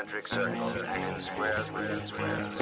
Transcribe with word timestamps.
concentric 0.00 0.28
circles 0.28 0.82
and 0.86 1.22
squares 1.24 1.66
squares. 2.08 2.54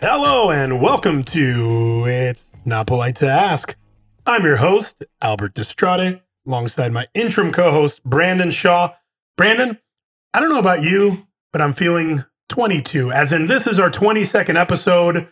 Hello 0.00 0.50
and 0.50 0.82
welcome 0.82 1.24
to 1.24 2.04
It's 2.06 2.44
Not 2.66 2.88
Polite 2.88 3.16
to 3.16 3.30
Ask. 3.30 3.76
I'm 4.26 4.44
your 4.44 4.56
host, 4.56 5.02
Albert 5.22 5.58
Estrada, 5.58 6.20
alongside 6.46 6.92
my 6.92 7.06
interim 7.14 7.52
co 7.52 7.70
host, 7.70 8.04
Brandon 8.04 8.50
Shaw. 8.50 8.94
Brandon, 9.38 9.78
I 10.34 10.40
don't 10.40 10.50
know 10.50 10.58
about 10.58 10.82
you, 10.82 11.26
but 11.52 11.62
I'm 11.62 11.72
feeling 11.72 12.26
22, 12.50 13.12
as 13.12 13.32
in 13.32 13.46
this 13.46 13.66
is 13.66 13.80
our 13.80 13.90
22nd 13.90 14.56
episode. 14.56 15.28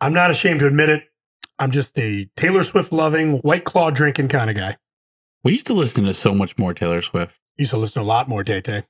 I'm 0.00 0.12
not 0.12 0.32
ashamed 0.32 0.60
to 0.60 0.66
admit 0.66 0.88
it. 0.88 1.04
I'm 1.60 1.70
just 1.70 1.96
a 1.96 2.28
Taylor 2.34 2.64
Swift 2.64 2.90
loving, 2.90 3.38
White 3.38 3.62
Claw 3.62 3.90
drinking 3.90 4.28
kind 4.28 4.50
of 4.50 4.56
guy. 4.56 4.78
We 5.44 5.52
used 5.52 5.66
to 5.66 5.74
listen 5.74 6.04
to 6.04 6.14
so 6.14 6.34
much 6.34 6.56
more 6.58 6.72
Taylor 6.74 7.02
Swift. 7.02 7.34
Used 7.56 7.70
to 7.70 7.76
listen 7.76 8.02
to 8.02 8.06
a 8.06 8.08
lot 8.08 8.28
more 8.28 8.44
Tay 8.44 8.60
Tay. 8.60 8.84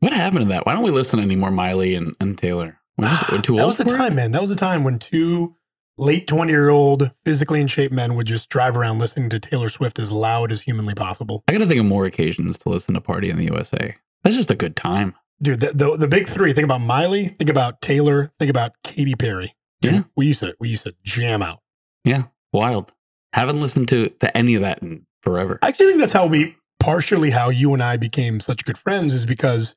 What 0.00 0.12
happened 0.12 0.42
to 0.42 0.48
that? 0.48 0.66
Why 0.66 0.74
don't 0.74 0.84
we 0.84 0.90
listen 0.90 1.18
to 1.18 1.24
any 1.24 1.36
more 1.36 1.50
Miley 1.50 1.94
and, 1.94 2.14
and 2.20 2.36
Taylor? 2.38 2.78
We're 2.96 3.08
just- 3.08 3.30
we're 3.32 3.40
too 3.42 3.56
that 3.56 3.66
was 3.66 3.76
the 3.78 3.84
for 3.84 3.94
it? 3.94 3.98
time, 3.98 4.14
man. 4.14 4.32
That 4.32 4.40
was 4.40 4.50
the 4.50 4.56
time 4.56 4.84
when 4.84 4.98
two 4.98 5.56
late 5.96 6.26
20 6.28 6.52
year 6.52 6.68
old, 6.68 7.10
physically 7.24 7.60
in 7.60 7.66
shape 7.66 7.90
men 7.92 8.14
would 8.14 8.26
just 8.26 8.48
drive 8.48 8.76
around 8.76 8.98
listening 8.98 9.28
to 9.30 9.40
Taylor 9.40 9.68
Swift 9.68 9.98
as 9.98 10.12
loud 10.12 10.52
as 10.52 10.62
humanly 10.62 10.94
possible. 10.94 11.42
I 11.48 11.52
got 11.52 11.58
to 11.58 11.66
think 11.66 11.80
of 11.80 11.86
more 11.86 12.04
occasions 12.06 12.58
to 12.58 12.68
listen 12.68 12.94
to 12.94 13.00
Party 13.00 13.30
in 13.30 13.36
the 13.36 13.44
USA. 13.46 13.96
That's 14.22 14.36
just 14.36 14.50
a 14.50 14.54
good 14.56 14.76
time. 14.76 15.14
Dude, 15.42 15.60
the, 15.60 15.72
the, 15.72 15.96
the 15.96 16.08
big 16.08 16.28
three 16.28 16.52
think 16.52 16.64
about 16.64 16.80
Miley, 16.80 17.28
think 17.38 17.50
about 17.50 17.80
Taylor, 17.80 18.30
think 18.38 18.50
about 18.50 18.72
Katy 18.84 19.14
Perry. 19.14 19.54
Dude, 19.80 19.92
Yeah. 19.94 20.02
We 20.16 20.26
used 20.26 20.40
to, 20.40 20.54
we 20.60 20.68
used 20.68 20.82
to 20.84 20.94
jam 21.04 21.42
out. 21.42 21.60
Yeah. 22.04 22.24
Wild. 22.52 22.92
Haven't 23.32 23.60
listened 23.60 23.88
to, 23.88 24.08
to 24.08 24.36
any 24.36 24.54
of 24.56 24.62
that 24.62 24.82
in 24.82 25.06
forever. 25.22 25.58
I 25.62 25.68
actually 25.68 25.86
think 25.86 25.98
that's 26.00 26.12
how 26.12 26.26
we, 26.26 26.56
partially 26.80 27.30
how 27.30 27.50
you 27.50 27.74
and 27.74 27.82
I 27.82 27.96
became 27.96 28.40
such 28.40 28.64
good 28.64 28.78
friends 28.78 29.14
is 29.14 29.26
because 29.26 29.76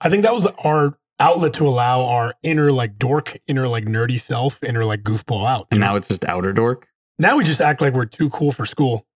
I 0.00 0.10
think 0.10 0.22
that 0.22 0.34
was 0.34 0.46
our 0.64 0.98
outlet 1.20 1.54
to 1.54 1.66
allow 1.66 2.04
our 2.04 2.34
inner 2.42 2.70
like 2.70 2.98
dork, 2.98 3.38
inner 3.46 3.68
like 3.68 3.84
nerdy 3.84 4.20
self, 4.20 4.62
inner 4.62 4.84
like 4.84 5.02
goofball 5.02 5.48
out. 5.48 5.68
And 5.70 5.80
now 5.80 5.96
it's 5.96 6.08
just 6.08 6.24
outer 6.24 6.52
dork. 6.52 6.88
now 7.18 7.36
we 7.36 7.44
just 7.44 7.60
act 7.60 7.80
like 7.80 7.94
we're 7.94 8.06
too 8.06 8.30
cool 8.30 8.52
for 8.52 8.66
school. 8.66 9.06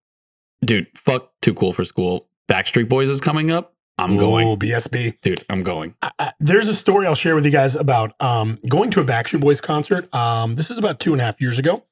Dude, 0.64 0.86
fuck 0.94 1.32
too 1.42 1.54
cool 1.54 1.72
for 1.72 1.84
school. 1.84 2.28
Backstreet 2.48 2.88
Boys 2.88 3.08
is 3.08 3.20
coming 3.20 3.50
up. 3.50 3.74
I'm 3.98 4.16
going. 4.18 4.58
BSB. 4.58 5.20
Dude, 5.22 5.44
I'm 5.48 5.62
going. 5.62 5.94
I, 6.02 6.10
I, 6.18 6.32
there's 6.38 6.68
a 6.68 6.74
story 6.74 7.06
I'll 7.06 7.14
share 7.14 7.34
with 7.34 7.46
you 7.46 7.50
guys 7.50 7.74
about 7.74 8.14
um, 8.20 8.58
going 8.68 8.90
to 8.90 9.00
a 9.00 9.04
Backstreet 9.04 9.40
Boys 9.40 9.60
concert. 9.60 10.14
Um, 10.14 10.54
this 10.56 10.70
is 10.70 10.78
about 10.78 11.00
two 11.00 11.12
and 11.12 11.20
a 11.20 11.24
half 11.24 11.40
years 11.40 11.58
ago. 11.58 11.84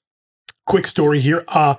Quick 0.67 0.87
story 0.87 1.21
here. 1.21 1.45
Uh, 1.49 1.77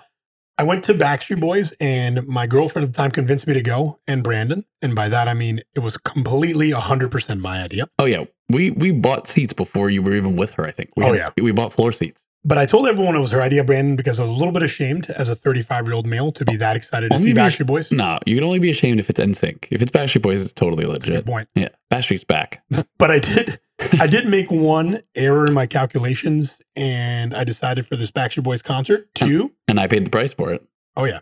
I 0.58 0.64
went 0.64 0.86
to 0.86 0.94
Backstreet 0.94 1.40
Boys, 1.42 1.74
and 1.82 2.26
my 2.28 2.48
girlfriend 2.48 2.88
at 2.88 2.94
the 2.94 2.98
time 2.98 3.12
convinced 3.12 3.46
me 3.46 3.54
to 3.56 3.62
go, 3.62 4.00
and 4.08 4.24
Brandon. 4.24 4.64
And 4.82 4.96
by 4.96 5.10
that 5.10 5.28
I 5.28 5.34
mean 5.34 5.62
it 5.74 5.80
was 5.80 5.98
completely 5.98 6.72
100% 6.72 7.40
my 7.40 7.62
idea. 7.62 7.88
Oh, 8.00 8.06
yeah. 8.06 8.24
We 8.50 8.72
we 8.72 8.92
bought 8.92 9.28
seats 9.28 9.54
before 9.54 9.90
you 9.90 10.02
were 10.02 10.14
even 10.14 10.36
with 10.36 10.52
her, 10.52 10.66
I 10.66 10.72
think. 10.72 10.92
We 10.96 11.04
Oh, 11.04 11.14
had- 11.14 11.34
We 11.42 11.52
bought 11.52 11.74
floor 11.74 11.92
seats. 11.92 12.25
But 12.48 12.60
I 12.60 12.68
told 12.68 12.88
everyone 12.88 13.16
it 13.16 13.20
was 13.20 13.32
her 13.32 13.42
idea, 13.42 13.64
Brandon, 13.64 13.96
because 13.96 14.20
I 14.20 14.22
was 14.24 14.32
a 14.32 14.36
little 14.36 14.52
bit 14.54 14.62
ashamed 14.62 15.10
as 15.10 15.30
a 15.30 15.36
35 15.36 15.86
year 15.86 15.94
old 15.96 16.06
male 16.06 16.32
to 16.34 16.46
be 16.46 16.56
that 16.58 16.76
excited 16.76 17.10
to 17.10 17.16
Only 17.16 17.26
see 17.28 17.34
be- 17.34 17.40
Backstreet 17.40 17.66
Boys. 17.66 17.92
No, 17.92 18.20
you 18.28 18.36
can 18.36 18.44
only 18.44 18.60
be 18.60 18.70
ashamed 18.70 19.00
if 19.00 19.10
it's 19.10 19.20
NSYNC. 19.20 19.68
If 19.72 19.82
it's 19.82 19.90
Backstreet 19.92 20.22
Boys, 20.22 20.44
it's 20.44 20.54
totally 20.54 20.84
a 20.84 20.88
good 20.88 21.08
legit. 21.08 21.26
point. 21.26 21.50
Yeah. 21.56 21.70
Backstreet's 21.92 22.24
back. 22.24 22.64
But 23.00 23.10
I 23.12 23.20
did, 23.20 23.60
I 24.00 24.08
did 24.08 24.28
make 24.28 24.50
one 24.52 25.02
error 25.16 25.46
in 25.48 25.54
my 25.54 25.66
calculations, 25.66 26.62
and 26.76 27.34
I 27.36 27.44
decided 27.44 27.88
for 27.88 27.96
this 27.96 28.12
Backstreet 28.12 28.44
Boys 28.44 28.62
concert 28.62 29.14
to 29.16 29.52
And 29.68 29.80
I 29.80 29.88
paid 29.88 30.06
the 30.06 30.12
price 30.12 30.34
for 30.34 30.54
it. 30.54 30.64
Oh 30.96 31.06
yeah. 31.06 31.20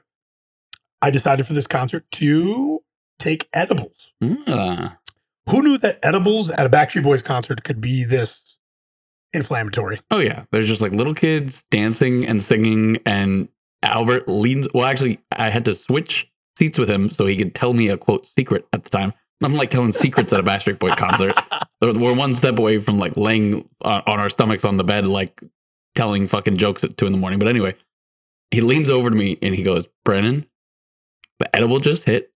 I 1.01 1.09
decided 1.09 1.47
for 1.47 1.53
this 1.53 1.67
concert 1.67 2.05
to 2.11 2.81
take 3.17 3.47
edibles. 3.53 4.11
Ah. 4.47 4.97
Who 5.49 5.61
knew 5.61 5.77
that 5.79 5.99
edibles 6.03 6.50
at 6.51 6.66
a 6.66 6.69
Backstreet 6.69 7.03
Boys 7.03 7.22
concert 7.22 7.63
could 7.63 7.81
be 7.81 8.03
this 8.03 8.41
inflammatory? 9.33 10.01
Oh 10.11 10.19
yeah, 10.19 10.45
there's 10.51 10.67
just 10.67 10.81
like 10.81 10.91
little 10.91 11.13
kids 11.16 11.63
dancing 11.71 12.25
and 12.25 12.41
singing, 12.41 12.97
and 13.05 13.49
Albert 13.83 14.27
leans. 14.27 14.67
Well, 14.73 14.85
actually, 14.85 15.19
I 15.31 15.49
had 15.49 15.66
to 15.66 15.73
switch 15.73 16.29
seats 16.57 16.77
with 16.77 16.89
him 16.89 17.09
so 17.09 17.25
he 17.25 17.35
could 17.35 17.55
tell 17.55 17.73
me 17.73 17.89
a 17.89 17.97
quote 17.97 18.27
secret 18.27 18.66
at 18.73 18.83
the 18.83 18.89
time. 18.89 19.13
I'm 19.43 19.55
like 19.55 19.69
telling 19.72 19.91
secrets 19.91 20.31
at 20.31 20.39
a 20.39 20.43
Backstreet 20.43 20.79
Boy 20.79 20.91
concert. 20.91 21.35
We're 21.81 22.16
one 22.16 22.33
step 22.33 22.57
away 22.59 22.79
from 22.79 22.97
like 22.99 23.17
laying 23.17 23.67
on 23.81 24.01
our 24.05 24.29
stomachs 24.29 24.63
on 24.63 24.77
the 24.77 24.83
bed, 24.85 25.05
like 25.07 25.41
telling 25.95 26.27
fucking 26.27 26.55
jokes 26.57 26.83
at 26.85 26.95
two 26.97 27.05
in 27.07 27.11
the 27.11 27.17
morning. 27.17 27.39
But 27.39 27.49
anyway, 27.49 27.75
he 28.51 28.61
leans 28.61 28.89
over 28.89 29.09
to 29.09 29.16
me 29.16 29.38
and 29.41 29.53
he 29.53 29.63
goes, 29.63 29.85
"Brandon, 30.05 30.45
the 31.39 31.53
edible 31.55 31.79
just 31.79 32.05
hit. 32.05 32.31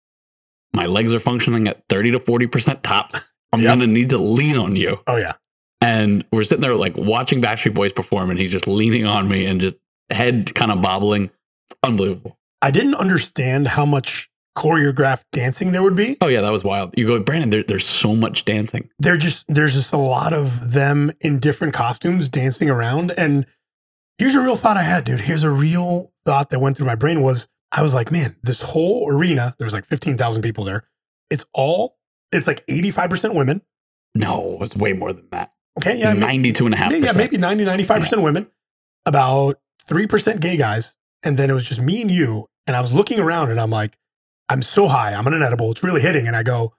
My 0.74 0.88
legs 0.88 1.14
are 1.14 1.20
functioning 1.20 1.68
at 1.68 1.84
thirty 1.90 2.10
to 2.12 2.20
forty 2.20 2.48
percent 2.48 2.82
tops. 2.84 3.22
I'm 3.54 3.62
Yep. 3.62 3.78
gonna 3.80 3.88
need 3.92 4.10
to 4.10 4.18
lean 4.18 4.58
on 4.58 4.76
you." 4.76 5.00
Oh 5.06 5.18
yeah. 5.18 5.34
And 5.82 6.26
we're 6.32 6.44
sitting 6.44 6.62
there 6.62 6.76
like 6.76 6.96
watching 6.96 7.42
Backstreet 7.42 7.74
Boys 7.74 7.94
perform, 7.94 8.30
and 8.30 8.40
he's 8.40 8.52
just 8.52 8.68
leaning 8.68 9.06
on 9.06 9.28
me 9.28 9.46
and 9.46 9.62
just 9.62 9.78
head 10.10 10.54
kind 10.56 10.72
of 10.72 10.82
bobbling. 10.82 11.26
It's 11.26 11.80
unbelievable. 11.84 12.38
I 12.62 12.72
didn't 12.72 12.96
understand 12.96 13.68
how 13.68 13.86
much 13.86 14.30
choreographed 14.58 15.26
dancing 15.32 15.72
there 15.72 15.84
would 15.84 15.96
be. 15.96 16.18
Oh 16.22 16.28
yeah, 16.28 16.42
that 16.42 16.52
was 16.52 16.64
wild. 16.64 16.94
You 16.98 17.08
go, 17.08 17.20
Brandon. 17.20 17.50
There, 17.50 17.64
there's 17.64 17.86
so 17.86 18.16
much 18.16 18.46
dancing. 18.46 18.90
There 19.00 19.18
just 19.18 19.46
there's 19.48 19.74
just 19.74 19.94
a 19.94 19.98
lot 19.98 20.34
of 20.34 20.72
them 20.72 21.12
in 21.22 21.40
different 21.40 21.74
costumes 21.74 22.30
dancing 22.30 22.70
around. 22.70 23.12
And 23.12 23.46
here's 24.18 24.36
a 24.36 24.42
real 24.42 24.56
thought 24.56 24.78
I 24.78 24.84
had, 24.84 25.04
dude. 25.04 25.22
Here's 25.22 25.44
a 25.44 25.50
real 25.50 26.14
thought 26.26 26.50
that 26.50 26.60
went 26.60 26.78
through 26.78 26.88
my 26.88 26.96
brain 26.96 27.22
was 27.22 27.48
I 27.72 27.82
was 27.82 27.94
like, 27.94 28.12
man, 28.12 28.38
this 28.42 28.62
whole 28.62 29.10
arena, 29.12 29.56
there's 29.60 29.74
like 29.74 29.86
15,000 29.86 30.42
people 30.42 30.64
there. 30.64 30.88
It's 31.30 31.44
all 31.54 31.98
it's 32.32 32.48
like 32.48 32.66
85% 32.68 33.36
women. 33.36 33.62
No, 34.14 34.58
it's 34.62 34.76
way 34.76 34.94
more 34.94 35.12
than 35.12 35.28
that. 35.32 35.52
Okay. 35.78 35.98
Yeah. 35.98 36.14
ma- 36.14 36.28
92 36.28 36.66
and 36.66 36.74
a 36.74 36.78
half 36.78 36.92
Yeah, 36.92 36.98
yeah, 37.00 37.12
maybe 37.14 37.38
90, 37.38 37.66
95% 37.66 38.24
women, 38.24 38.48
about 39.06 39.60
3% 39.88 40.40
gay 40.40 40.58
guys. 40.58 40.96
And 41.24 41.38
then 41.38 41.50
it 41.50 41.54
was 41.54 41.64
just 41.64 41.82
me 41.82 42.02
and 42.02 42.12
you. 42.12 42.46
And 42.68 42.76
I 42.76 42.82
was 42.82 42.94
looking 42.94 43.20
around 43.20 43.52
and 43.52 43.60
I'm 43.60 43.70
like, 43.70 43.98
I'm 44.50 44.62
so 44.62 44.88
high. 44.88 45.14
I'm 45.14 45.26
on 45.26 45.34
an 45.34 45.42
edible. 45.44 45.72
It's 45.72 45.84
really 45.84 46.02
hitting. 46.02 46.28
And 46.28 46.36
I 46.36 46.44
go, 46.44 46.74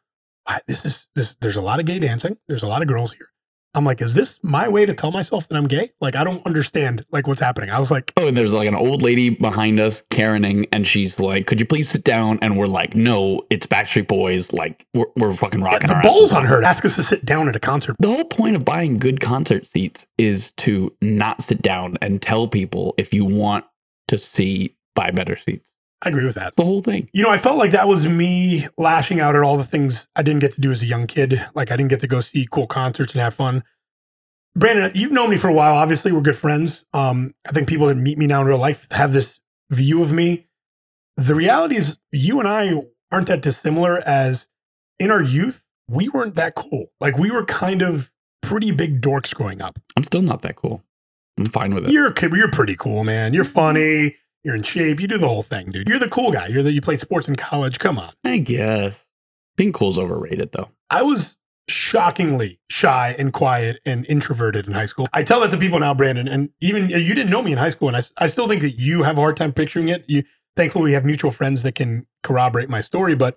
this 0.68 0.84
is 0.84 1.08
this, 1.14 1.36
there's 1.40 1.56
a 1.56 1.60
lot 1.60 1.80
of 1.80 1.86
gay 1.86 1.98
dancing. 1.98 2.38
There's 2.48 2.62
a 2.62 2.68
lot 2.68 2.82
of 2.82 2.88
girls 2.88 3.12
here. 3.12 3.28
I'm 3.76 3.84
like, 3.84 4.00
is 4.00 4.14
this 4.14 4.40
my 4.42 4.68
way 4.68 4.86
to 4.86 4.94
tell 4.94 5.12
myself 5.12 5.46
that 5.48 5.56
I'm 5.56 5.68
gay? 5.68 5.92
Like, 6.00 6.16
I 6.16 6.24
don't 6.24 6.44
understand 6.46 7.04
like 7.12 7.26
what's 7.26 7.40
happening. 7.40 7.70
I 7.70 7.78
was 7.78 7.90
like, 7.90 8.12
Oh, 8.16 8.28
and 8.28 8.36
there's 8.36 8.54
like 8.54 8.66
an 8.66 8.74
old 8.74 9.02
lady 9.02 9.28
behind 9.28 9.78
us, 9.78 10.02
Karening, 10.10 10.66
and 10.72 10.86
she's 10.86 11.20
like, 11.20 11.46
"Could 11.46 11.60
you 11.60 11.66
please 11.66 11.88
sit 11.88 12.02
down?" 12.02 12.38
And 12.40 12.56
we're 12.56 12.66
like, 12.66 12.94
"No, 12.94 13.42
it's 13.50 13.66
Backstreet 13.66 14.08
Boys. 14.08 14.52
Like, 14.52 14.86
we're, 14.94 15.06
we're 15.16 15.34
fucking 15.34 15.60
rocking 15.60 15.88
the 15.88 15.94
our 15.94 16.02
balls 16.02 16.32
on 16.32 16.46
her 16.46 16.62
to 16.62 16.66
ask 16.66 16.84
us 16.84 16.96
to 16.96 17.02
sit 17.02 17.24
down 17.26 17.48
at 17.48 17.54
a 17.56 17.60
concert. 17.60 17.96
The 17.98 18.08
whole 18.08 18.24
point 18.24 18.56
of 18.56 18.64
buying 18.64 18.96
good 18.96 19.20
concert 19.20 19.66
seats 19.66 20.06
is 20.16 20.52
to 20.52 20.94
not 21.02 21.42
sit 21.42 21.60
down 21.60 21.98
and 22.00 22.22
tell 22.22 22.48
people 22.48 22.94
if 22.96 23.12
you 23.12 23.24
want 23.24 23.66
to 24.08 24.16
see 24.16 24.76
buy 24.94 25.10
better 25.10 25.36
seats. 25.36 25.75
I 26.02 26.10
agree 26.10 26.24
with 26.24 26.34
that. 26.34 26.54
The 26.56 26.64
whole 26.64 26.82
thing. 26.82 27.08
You 27.12 27.22
know, 27.22 27.30
I 27.30 27.38
felt 27.38 27.56
like 27.56 27.70
that 27.70 27.88
was 27.88 28.06
me 28.06 28.66
lashing 28.76 29.18
out 29.18 29.34
at 29.34 29.42
all 29.42 29.56
the 29.56 29.64
things 29.64 30.08
I 30.14 30.22
didn't 30.22 30.40
get 30.40 30.52
to 30.52 30.60
do 30.60 30.70
as 30.70 30.82
a 30.82 30.86
young 30.86 31.06
kid. 31.06 31.44
Like 31.54 31.70
I 31.70 31.76
didn't 31.76 31.90
get 31.90 32.00
to 32.00 32.06
go 32.06 32.20
see 32.20 32.46
cool 32.50 32.66
concerts 32.66 33.12
and 33.12 33.20
have 33.20 33.34
fun. 33.34 33.64
Brandon, 34.54 34.90
you've 34.94 35.12
known 35.12 35.30
me 35.30 35.36
for 35.36 35.48
a 35.48 35.52
while. 35.52 35.74
Obviously, 35.74 36.12
we're 36.12 36.22
good 36.22 36.36
friends. 36.36 36.84
Um, 36.92 37.34
I 37.46 37.52
think 37.52 37.68
people 37.68 37.86
that 37.88 37.96
meet 37.96 38.18
me 38.18 38.26
now 38.26 38.40
in 38.40 38.46
real 38.46 38.58
life 38.58 38.86
have 38.90 39.12
this 39.12 39.40
view 39.70 40.02
of 40.02 40.12
me. 40.12 40.46
The 41.16 41.34
reality 41.34 41.76
is, 41.76 41.98
you 42.12 42.40
and 42.40 42.48
I 42.48 42.82
aren't 43.10 43.26
that 43.28 43.42
dissimilar. 43.42 43.98
As 43.98 44.48
in 44.98 45.10
our 45.10 45.22
youth, 45.22 45.66
we 45.88 46.08
weren't 46.08 46.34
that 46.34 46.54
cool. 46.54 46.86
Like 47.00 47.16
we 47.18 47.30
were 47.30 47.44
kind 47.44 47.82
of 47.82 48.10
pretty 48.42 48.70
big 48.70 49.00
dorks 49.00 49.34
growing 49.34 49.60
up. 49.60 49.78
I'm 49.96 50.04
still 50.04 50.22
not 50.22 50.42
that 50.42 50.56
cool. 50.56 50.82
I'm 51.38 51.46
fine 51.46 51.74
with 51.74 51.86
it. 51.86 51.90
You're 51.90 52.14
you're 52.34 52.50
pretty 52.50 52.76
cool, 52.76 53.04
man. 53.04 53.34
You're 53.34 53.44
funny. 53.44 54.16
You're 54.46 54.54
in 54.54 54.62
shape. 54.62 55.00
You 55.00 55.08
do 55.08 55.18
the 55.18 55.26
whole 55.26 55.42
thing, 55.42 55.72
dude. 55.72 55.88
You're 55.88 55.98
the 55.98 56.08
cool 56.08 56.30
guy. 56.30 56.46
You're 56.46 56.62
the 56.62 56.70
you 56.72 56.80
played 56.80 57.00
sports 57.00 57.26
in 57.26 57.34
college. 57.34 57.80
Come 57.80 57.98
on. 57.98 58.12
I 58.24 58.38
guess 58.38 59.04
being 59.56 59.72
cool's 59.72 59.98
overrated 59.98 60.52
though. 60.52 60.68
I 60.88 61.02
was 61.02 61.36
shockingly 61.68 62.60
shy 62.70 63.16
and 63.18 63.32
quiet 63.32 63.80
and 63.84 64.06
introverted 64.06 64.68
in 64.68 64.72
high 64.72 64.86
school. 64.86 65.08
I 65.12 65.24
tell 65.24 65.40
that 65.40 65.50
to 65.50 65.56
people 65.56 65.80
now, 65.80 65.94
Brandon, 65.94 66.28
and 66.28 66.50
even 66.60 66.88
you 66.90 67.12
didn't 67.12 67.28
know 67.28 67.42
me 67.42 67.50
in 67.50 67.58
high 67.58 67.70
school, 67.70 67.88
and 67.88 67.96
I, 67.96 68.02
I 68.18 68.28
still 68.28 68.46
think 68.46 68.62
that 68.62 68.78
you 68.78 69.02
have 69.02 69.18
a 69.18 69.20
hard 69.20 69.36
time 69.36 69.52
picturing 69.52 69.88
it. 69.88 70.04
You, 70.06 70.22
thankfully, 70.54 70.84
we 70.84 70.92
have 70.92 71.04
mutual 71.04 71.32
friends 71.32 71.64
that 71.64 71.74
can 71.74 72.06
corroborate 72.22 72.68
my 72.68 72.80
story. 72.80 73.16
But 73.16 73.36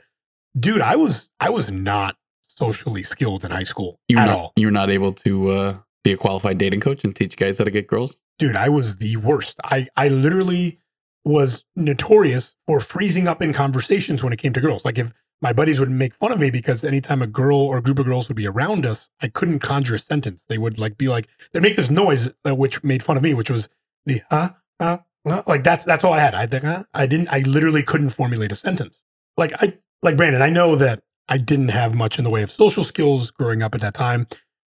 dude, 0.60 0.81
I 0.81 0.95
was 0.95 1.31
I 1.39 1.50
was 1.50 1.72
not 1.72 2.18
socially 2.45 3.01
skilled 3.01 3.44
in 3.44 3.50
high 3.50 3.63
school 3.63 4.00
You're 4.10 4.19
at 4.19 4.25
not 4.28 4.38
all. 4.38 4.54
you're 4.57 4.69
not 4.69 4.92
able 4.92 5.13
to 5.13 5.50
uh, 5.50 5.78
be 6.04 6.12
a 6.12 6.18
qualified 6.18 6.60
dating 6.60 6.81
coach 6.81 7.04
and 7.04 7.16
teach 7.16 7.36
guys 7.36 7.57
how 7.57 7.63
to 7.63 7.72
get 7.72 7.88
girls. 7.88 8.19
Dude, 8.38 8.56
I 8.56 8.69
was 8.69 8.98
the 8.98 9.18
worst. 9.18 9.57
I 9.63 9.88
I 9.98 10.10
literally 10.10 10.79
was 11.25 11.66
notorious 11.75 12.56
for 12.66 12.80
freezing 12.80 13.27
up 13.27 13.42
in 13.42 13.54
conversations 13.54 14.24
when 14.24 14.33
it 14.33 14.39
came 14.39 14.54
to 14.54 14.62
girls. 14.62 14.86
Like 14.86 14.98
if 14.98 15.13
my 15.42 15.54
buddies 15.54 15.80
would 15.80 15.89
make 15.89 16.13
fun 16.13 16.31
of 16.31 16.39
me 16.39 16.50
because 16.50 16.83
anytime 16.83 17.21
a 17.21 17.27
girl 17.27 17.57
or 17.57 17.77
a 17.77 17.81
group 17.81 18.00
of 18.00 18.06
girls 18.06 18.27
would 18.27 18.36
be 18.38 18.48
around 18.48 18.86
us, 18.86 19.10
I 19.21 19.27
couldn't 19.27 19.60
conjure 19.60 19.95
a 19.95 20.00
sentence. 20.00 20.44
They 20.48 20.57
would 20.57 20.80
like 20.80 20.98
be 20.98 21.07
like 21.07 21.27
they'd 21.51 21.62
make 21.62 21.75
this 21.75 21.89
noise 21.89 22.30
uh, 22.45 22.56
which 22.56 22.83
made 22.83 23.04
fun 23.04 23.18
of 23.18 23.24
me, 23.24 23.33
which 23.33 23.50
was 23.50 23.69
the 24.06 24.21
huh 24.30 24.51
huh, 24.80 25.00
huh 25.25 25.44
like 25.48 25.63
that's 25.63 25.86
that's 25.86 26.04
all 26.04 26.13
I 26.13 26.19
had. 26.19 26.36
I 26.36 26.45
think? 26.45 26.66
I 26.94 27.06
didn't. 27.06 27.30
I 27.30 27.39
literally 27.39 27.83
couldn't 27.83 28.10
formulate 28.12 28.51
a 28.51 28.56
sentence. 28.56 29.00
like 29.38 29.54
I 29.62 29.77
like 30.01 30.18
Brandon, 30.18 30.42
I 30.42 30.50
know 30.50 30.75
that 30.75 31.04
I 31.27 31.38
didn't 31.38 31.69
have 31.69 31.94
much 31.94 32.18
in 32.18 32.24
the 32.24 32.30
way 32.30 32.42
of 32.42 32.51
social 32.51 32.83
skills 32.83 33.31
growing 33.31 33.62
up 33.62 33.75
at 33.75 33.81
that 33.81 33.94
time. 33.94 34.27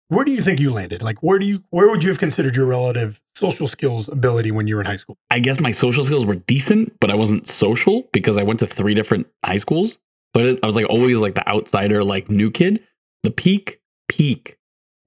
Where 0.09 0.25
do 0.25 0.33
you 0.33 0.41
think 0.41 0.59
you 0.59 0.71
landed? 0.73 1.03
Like 1.03 1.23
where 1.23 1.39
do 1.39 1.45
you 1.45 1.65
where 1.69 1.89
would 1.91 2.03
you 2.03 2.09
have 2.09 2.19
considered 2.19 2.57
your 2.57 2.65
relative 2.65 3.21
social 3.35 3.69
skills 3.69 4.09
ability 4.09 4.51
when 4.51 4.67
you 4.67 4.77
were 4.77 4.81
in 4.81 4.87
high 4.87 4.97
school? 4.97 5.19
I 5.31 5.39
guess 5.39 5.61
my 5.61 5.71
social 5.71 6.03
skills 6.03 6.25
were 6.25 6.37
decent, 6.37 6.99
but 6.99 7.11
I 7.11 7.15
wasn't 7.15 7.47
social 7.47 8.09
because 8.13 8.39
I 8.39 8.43
went 8.43 8.61
to 8.61 8.67
three 8.67 8.95
different 8.95 9.27
high 9.45 9.59
schools. 9.59 9.99
But 10.33 10.47
it, 10.47 10.61
I 10.63 10.67
was 10.67 10.77
like 10.77 10.89
always 10.89 11.19
like 11.19 11.35
the 11.35 11.47
outsider, 11.49 12.03
like 12.03 12.31
new 12.31 12.51
kid. 12.51 12.83
The 13.23 13.31
peak, 13.31 13.81
peak 14.09 14.59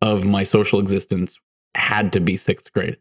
of 0.04 0.26
my 0.26 0.44
social 0.44 0.80
existence 0.80 1.40
had 1.76 2.14
to 2.14 2.20
be 2.20 2.38
sixth 2.38 2.72
grade. 2.72 2.98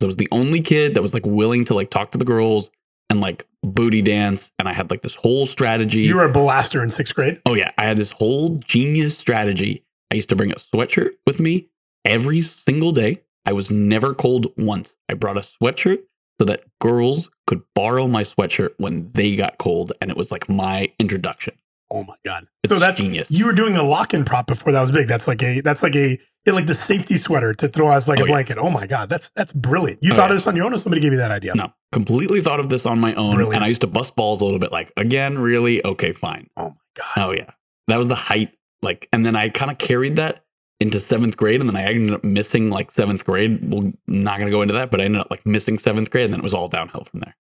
So 0.00 0.06
I 0.06 0.08
was 0.08 0.16
the 0.16 0.28
only 0.32 0.60
kid 0.60 0.94
that 0.94 1.02
was 1.02 1.14
like 1.14 1.26
willing 1.26 1.64
to 1.66 1.74
like 1.74 1.90
talk 1.90 2.10
to 2.12 2.18
the 2.18 2.24
girls 2.24 2.70
and 3.10 3.20
like 3.20 3.46
booty 3.62 4.02
dance. 4.02 4.50
And 4.58 4.68
I 4.68 4.72
had 4.72 4.90
like 4.90 5.02
this 5.02 5.14
whole 5.14 5.46
strategy. 5.46 6.00
You 6.00 6.16
were 6.16 6.24
a 6.24 6.32
blaster 6.32 6.82
in 6.82 6.90
sixth 6.90 7.14
grade. 7.14 7.40
Oh 7.46 7.54
yeah, 7.54 7.70
I 7.78 7.84
had 7.84 7.96
this 7.96 8.10
whole 8.10 8.56
genius 8.56 9.16
strategy. 9.16 9.83
I 10.14 10.16
used 10.16 10.28
to 10.28 10.36
bring 10.36 10.52
a 10.52 10.54
sweatshirt 10.54 11.10
with 11.26 11.40
me 11.40 11.70
every 12.04 12.40
single 12.40 12.92
day. 12.92 13.22
I 13.44 13.52
was 13.52 13.68
never 13.68 14.14
cold 14.14 14.46
once. 14.56 14.94
I 15.08 15.14
brought 15.14 15.36
a 15.36 15.40
sweatshirt 15.40 16.02
so 16.40 16.44
that 16.44 16.62
girls 16.80 17.30
could 17.48 17.62
borrow 17.74 18.06
my 18.06 18.22
sweatshirt 18.22 18.74
when 18.78 19.10
they 19.12 19.34
got 19.34 19.58
cold, 19.58 19.92
and 20.00 20.12
it 20.12 20.16
was 20.16 20.30
like 20.30 20.48
my 20.48 20.86
introduction. 21.00 21.54
Oh 21.90 22.04
my 22.04 22.14
god! 22.24 22.46
It's 22.62 22.72
so 22.72 22.78
that's 22.78 23.00
genius. 23.00 23.28
You 23.28 23.44
were 23.46 23.52
doing 23.52 23.76
a 23.76 23.82
lock-in 23.82 24.24
prop 24.24 24.46
before 24.46 24.70
that 24.72 24.80
was 24.80 24.92
big. 24.92 25.08
That's 25.08 25.26
like 25.26 25.42
a 25.42 25.60
that's 25.62 25.82
like 25.82 25.96
a 25.96 26.16
like 26.46 26.66
the 26.66 26.74
safety 26.76 27.16
sweater 27.16 27.52
to 27.54 27.66
throw 27.66 27.90
as 27.90 28.06
like 28.06 28.20
Oh, 28.20 28.22
a 28.22 28.26
yeah. 28.26 28.32
blanket. 28.32 28.58
Oh 28.58 28.70
my 28.70 28.86
god, 28.86 29.08
that's 29.08 29.30
that's 29.34 29.52
brilliant. 29.52 29.98
You 30.00 30.12
Oh, 30.12 30.16
thought 30.16 30.26
yeah. 30.26 30.34
of 30.34 30.38
this 30.38 30.46
on 30.46 30.54
your 30.54 30.64
own, 30.66 30.74
or 30.74 30.78
somebody 30.78 31.00
gave 31.02 31.10
you 31.12 31.18
that 31.18 31.32
idea? 31.32 31.56
No, 31.56 31.72
completely 31.90 32.40
thought 32.40 32.60
of 32.60 32.68
this 32.68 32.86
on 32.86 33.00
my 33.00 33.14
own, 33.14 33.34
Brilliant. 33.34 33.56
and 33.56 33.64
I 33.64 33.66
used 33.68 33.80
to 33.80 33.88
bust 33.88 34.14
balls 34.14 34.40
a 34.40 34.44
little 34.44 34.60
bit. 34.60 34.70
Like 34.70 34.92
again, 34.96 35.38
really? 35.40 35.84
Okay, 35.84 36.12
fine. 36.12 36.46
Oh 36.56 36.70
my 36.70 36.76
god. 36.94 37.28
Oh 37.28 37.32
yeah, 37.32 37.50
that 37.88 37.96
was 37.98 38.06
the 38.08 38.14
height. 38.14 38.54
Like, 38.84 39.08
and 39.12 39.26
then 39.26 39.34
I 39.34 39.48
kind 39.48 39.70
of 39.70 39.78
carried 39.78 40.16
that 40.16 40.44
into 40.80 41.00
seventh 41.00 41.36
grade, 41.36 41.60
and 41.60 41.68
then 41.68 41.76
I 41.76 41.84
ended 41.84 42.14
up 42.14 42.24
missing 42.24 42.70
like 42.70 42.90
seventh 42.90 43.24
grade. 43.24 43.72
Well, 43.72 43.92
not 44.06 44.38
gonna 44.38 44.50
go 44.50 44.62
into 44.62 44.74
that, 44.74 44.90
but 44.90 45.00
I 45.00 45.04
ended 45.04 45.22
up 45.22 45.30
like 45.30 45.46
missing 45.46 45.78
seventh 45.78 46.10
grade, 46.10 46.26
and 46.26 46.34
then 46.34 46.40
it 46.40 46.44
was 46.44 46.54
all 46.54 46.68
downhill 46.68 47.04
from 47.04 47.20
there. 47.20 47.36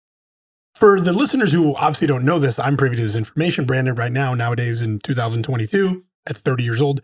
For 0.74 1.00
the 1.00 1.12
listeners 1.12 1.52
who 1.52 1.74
obviously 1.76 2.06
don't 2.06 2.24
know 2.24 2.38
this, 2.38 2.58
I'm 2.58 2.76
privy 2.76 2.96
to 2.96 3.02
this 3.02 3.16
information. 3.16 3.66
Brandon, 3.66 3.94
right 3.94 4.12
now, 4.12 4.34
nowadays 4.34 4.80
in 4.80 4.98
2022, 5.00 6.04
at 6.26 6.36
30 6.36 6.64
years 6.64 6.80
old, 6.80 7.02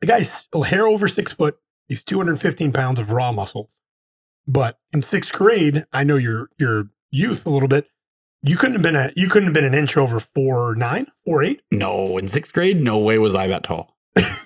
the 0.00 0.06
guy's 0.06 0.46
a 0.52 0.64
hair 0.64 0.86
over 0.86 1.08
six 1.08 1.32
foot. 1.32 1.58
He's 1.88 2.04
215 2.04 2.72
pounds 2.72 3.00
of 3.00 3.10
raw 3.10 3.32
muscle. 3.32 3.70
But 4.46 4.78
in 4.92 5.02
sixth 5.02 5.32
grade, 5.32 5.86
I 5.92 6.04
know 6.04 6.16
your 6.16 6.48
your 6.58 6.90
youth 7.10 7.46
a 7.46 7.50
little 7.50 7.68
bit. 7.68 7.88
You 8.42 8.56
couldn't 8.56 8.74
have 8.74 8.82
been 8.82 8.96
a 8.96 9.12
you 9.16 9.28
couldn't 9.28 9.46
have 9.48 9.54
been 9.54 9.64
an 9.64 9.74
inch 9.74 9.96
over 9.96 10.20
four 10.20 10.74
nine, 10.76 11.06
four 11.24 11.42
eight. 11.42 11.62
No, 11.70 12.18
in 12.18 12.28
sixth 12.28 12.52
grade, 12.52 12.80
no 12.80 12.98
way 12.98 13.18
was 13.18 13.34
I 13.34 13.46
that 13.48 13.64
tall. 13.64 13.96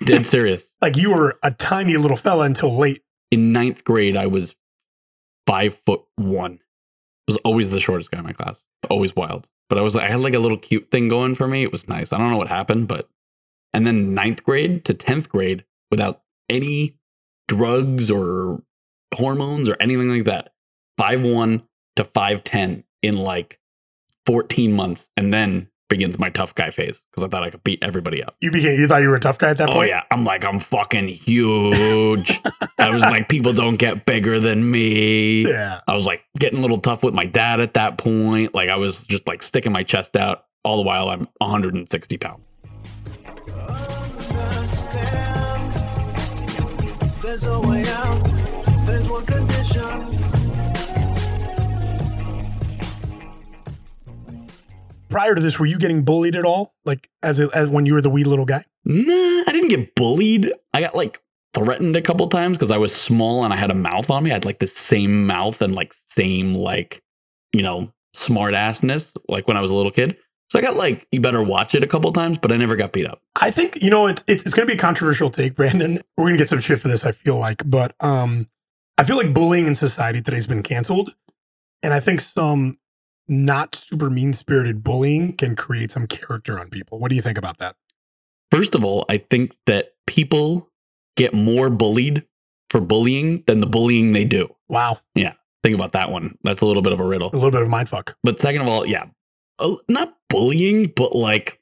Dead 0.04 0.26
serious. 0.26 0.75
Like 0.81 0.96
you 0.96 1.12
were 1.12 1.38
a 1.42 1.50
tiny 1.50 1.96
little 1.96 2.16
fella 2.16 2.44
until 2.44 2.76
late. 2.76 3.02
In 3.31 3.52
ninth 3.52 3.84
grade, 3.84 4.16
I 4.16 4.26
was 4.26 4.56
five 5.46 5.75
foot 5.75 6.02
one. 6.16 6.54
I 7.28 7.32
was 7.32 7.37
always 7.38 7.70
the 7.70 7.81
shortest 7.81 8.10
guy 8.10 8.19
in 8.19 8.25
my 8.25 8.32
class. 8.32 8.64
Always 8.88 9.14
wild. 9.14 9.48
But 9.69 9.78
I 9.78 9.82
was 9.82 9.94
I 9.94 10.08
had 10.08 10.20
like 10.20 10.34
a 10.34 10.40
little 10.40 10.58
cute 10.58 10.90
thing 10.90 11.08
going 11.08 11.34
for 11.34 11.46
me. 11.46 11.62
It 11.62 11.72
was 11.72 11.88
nice. 11.88 12.12
I 12.12 12.19
don't 12.19 12.31
know 12.31 12.37
what 12.37 12.48
happened, 12.48 12.88
but 12.88 13.08
and 13.72 13.87
then 13.87 14.14
ninth 14.14 14.42
grade 14.42 14.84
to 14.87 14.94
tenth 14.94 15.28
grade 15.28 15.64
without 15.90 16.22
any 16.48 16.98
drugs 17.46 18.10
or 18.10 18.62
hormones 19.14 19.69
or 19.69 19.76
anything 19.78 20.08
like 20.08 20.25
that. 20.25 20.52
Five 20.98 21.22
one 21.25 21.62
to 21.96 22.04
five 22.04 22.42
ten 22.42 22.82
in 23.02 23.16
like 23.16 23.60
fourteen 24.26 24.72
months, 24.72 25.11
and 25.17 25.32
then 25.32 25.69
begins 25.88 26.19
my 26.20 26.31
tough 26.31 26.55
guy 26.55 26.70
phase 26.70 27.05
because 27.11 27.25
I 27.25 27.28
thought 27.28 27.43
I 27.43 27.50
could 27.50 27.64
beat 27.64 27.82
everybody 27.82 28.22
up. 28.22 28.37
You 28.40 28.50
became 28.50 28.78
you 28.81 28.87
thought 28.88 29.02
you 29.02 29.08
were 29.11 29.17
a 29.17 29.20
tough 29.20 29.38
guy 29.38 29.50
at 29.50 29.58
that 29.58 29.69
Oh 29.69 29.72
point. 29.72 29.90
Oh 29.90 29.94
yeah, 29.94 30.02
I'm 30.11 30.25
like 30.25 30.44
I'm 30.44 30.61
fucking 30.61 31.08
huge. 31.08 32.40
I 32.78 32.90
was 32.90 33.02
like 33.02 33.28
people 33.28 33.52
don't 33.52 33.76
get 33.76 34.06
bigger 34.06 34.40
than 34.40 34.70
me. 34.70 35.46
Yeah. 35.49 35.81
I 35.87 35.94
was 35.94 36.06
like 36.06 36.22
getting 36.38 36.61
a 36.61 36.62
little 36.62 36.78
tough 36.78 37.02
with 37.02 37.12
my 37.12 37.26
dad 37.26 37.61
at 37.61 37.75
that 37.75 37.99
point. 37.99 38.55
Like 38.55 38.69
I 38.70 38.76
was 38.76 39.02
just 39.02 39.26
like 39.26 39.43
sticking 39.43 39.72
my 39.72 39.82
chest 39.82 40.17
out 40.17 40.46
all 40.64 40.76
the 40.76 40.82
while 40.82 41.11
I'm 41.11 41.26
160 41.38 42.16
pounds. 42.19 42.40
understand. 44.31 45.73
There's 47.20 47.46
a 47.46 47.61
way 47.61 47.87
out. 47.88 48.25
There's 48.87 49.08
one 49.11 49.26
condition. 49.26 50.39
Prior 55.11 55.35
to 55.35 55.41
this, 55.41 55.59
were 55.59 55.67
you 55.67 55.79
getting 55.79 56.05
bullied 56.05 56.37
at 56.37 56.45
all? 56.45 56.75
Like 56.85 57.11
as 57.23 57.41
a, 57.41 57.51
as 57.55 57.69
when 57.69 57.85
you 57.85 57.95
were 57.95 58.01
the 58.01 58.11
wee 58.11 58.25
little 58.25 58.45
guy? 58.45 58.65
Nah, 58.85 59.45
I 59.47 59.51
didn't 59.53 59.69
get 59.69 59.95
bullied. 59.95 60.53
I 60.73 60.81
got 60.81 60.95
like 60.95 61.21
threatened 61.53 61.97
a 61.97 62.01
couple 62.01 62.29
times 62.29 62.57
because 62.57 62.71
I 62.71 62.79
was 62.79 62.95
small 62.95 63.45
and 63.45 63.53
I 63.53 63.57
had 63.57 63.71
a 63.71 63.75
mouth 63.75 64.09
on 64.09 64.25
me. 64.25 64.31
I 64.31 64.35
had 64.35 64.45
like 64.45 64.61
the 64.61 64.67
same 64.67 65.27
mouth 65.27 65.61
and 65.61 65.75
like 65.75 65.93
same 66.07 66.55
like, 66.55 67.03
you 67.53 67.62
know, 67.62 67.93
smart 68.15 68.55
assness 68.55 69.17
like 69.29 69.49
when 69.49 69.57
I 69.57 69.61
was 69.61 69.71
a 69.71 69.77
little 69.77 69.93
kid. 69.93 70.17
So 70.51 70.59
I 70.59 70.62
got 70.62 70.77
like, 70.77 71.07
you 71.12 71.21
better 71.21 71.43
watch 71.43 71.75
it 71.77 71.85
a 71.85 71.87
couple 71.87 72.12
times, 72.12 72.39
but 72.39 72.51
I 72.51 72.57
never 72.57 72.75
got 72.75 72.93
beat 72.93 73.07
up. 73.07 73.23
I 73.37 73.53
think 73.53 73.81
you 73.81 73.91
know 73.91 74.09
it's 74.09 74.25
it's, 74.27 74.45
it's 74.45 74.55
going 74.55 74.67
to 74.67 74.73
be 74.73 74.77
a 74.77 74.81
controversial 74.81 75.31
take, 75.31 75.55
Brandon. 75.55 76.01
We're 76.17 76.25
going 76.25 76.35
to 76.35 76.39
get 76.39 76.49
some 76.49 76.59
shit 76.59 76.81
for 76.81 76.89
this. 76.89 77.05
I 77.05 77.12
feel 77.12 77.39
like, 77.39 77.62
but 77.65 77.95
um, 78.01 78.49
I 78.99 79.05
feel 79.05 79.17
like 79.17 79.33
bullying 79.33 79.67
in 79.67 79.77
society 79.77 80.21
today's 80.21 80.49
been 80.49 80.65
canceled, 80.65 81.15
and 81.85 81.95
I 81.95 82.01
think 82.01 82.21
some 82.21 82.79
not 83.31 83.77
super 83.77 84.11
mean 84.11 84.32
spirited 84.32 84.82
bullying 84.82 85.32
can 85.32 85.55
create 85.55 85.93
some 85.93 86.06
character 86.06 86.59
on 86.59 86.69
people. 86.69 86.99
What 86.99 87.11
do 87.11 87.15
you 87.15 87.23
think 87.23 87.38
about 87.38 87.59
that? 87.59 87.77
First 88.50 88.75
of 88.75 88.82
all, 88.85 89.06
I 89.09 89.19
think 89.19 89.56
that 89.67 89.94
people 90.06 90.69
get 91.17 91.32
more 91.32 91.71
bullied 91.71 92.27
for 92.71 92.81
bullying 92.81 93.44
than 93.47 93.61
the 93.61 93.67
bullying 93.67 94.12
they 94.12 94.25
do. 94.25 94.55
Wow, 94.69 94.99
Yeah. 95.15 95.35
Think 95.62 95.75
about 95.75 95.93
that 95.93 96.11
one. 96.11 96.38
That's 96.43 96.62
a 96.62 96.67
little 96.67 96.82
bit 96.82 96.94
of 96.94 97.00
a 97.00 97.05
riddle. 97.05 97.29
a 97.32 97.37
little 97.37 97.50
bit 97.50 97.61
of 97.61 97.69
mind 97.69 97.91
fuck. 97.91 98.17
But 98.25 98.41
second 98.41 98.62
of 98.62 98.69
all, 98.69 98.87
yeah, 98.87 99.05
not 99.91 100.17
bullying, 100.31 100.87
but 100.97 101.15
like 101.15 101.61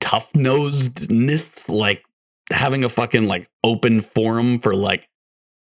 tough 0.00 0.30
nosedness, 0.34 1.70
like 1.70 2.04
having 2.52 2.84
a 2.84 2.90
fucking 2.90 3.26
like 3.26 3.48
open 3.64 4.02
forum 4.02 4.58
for 4.58 4.74
like 4.74 5.08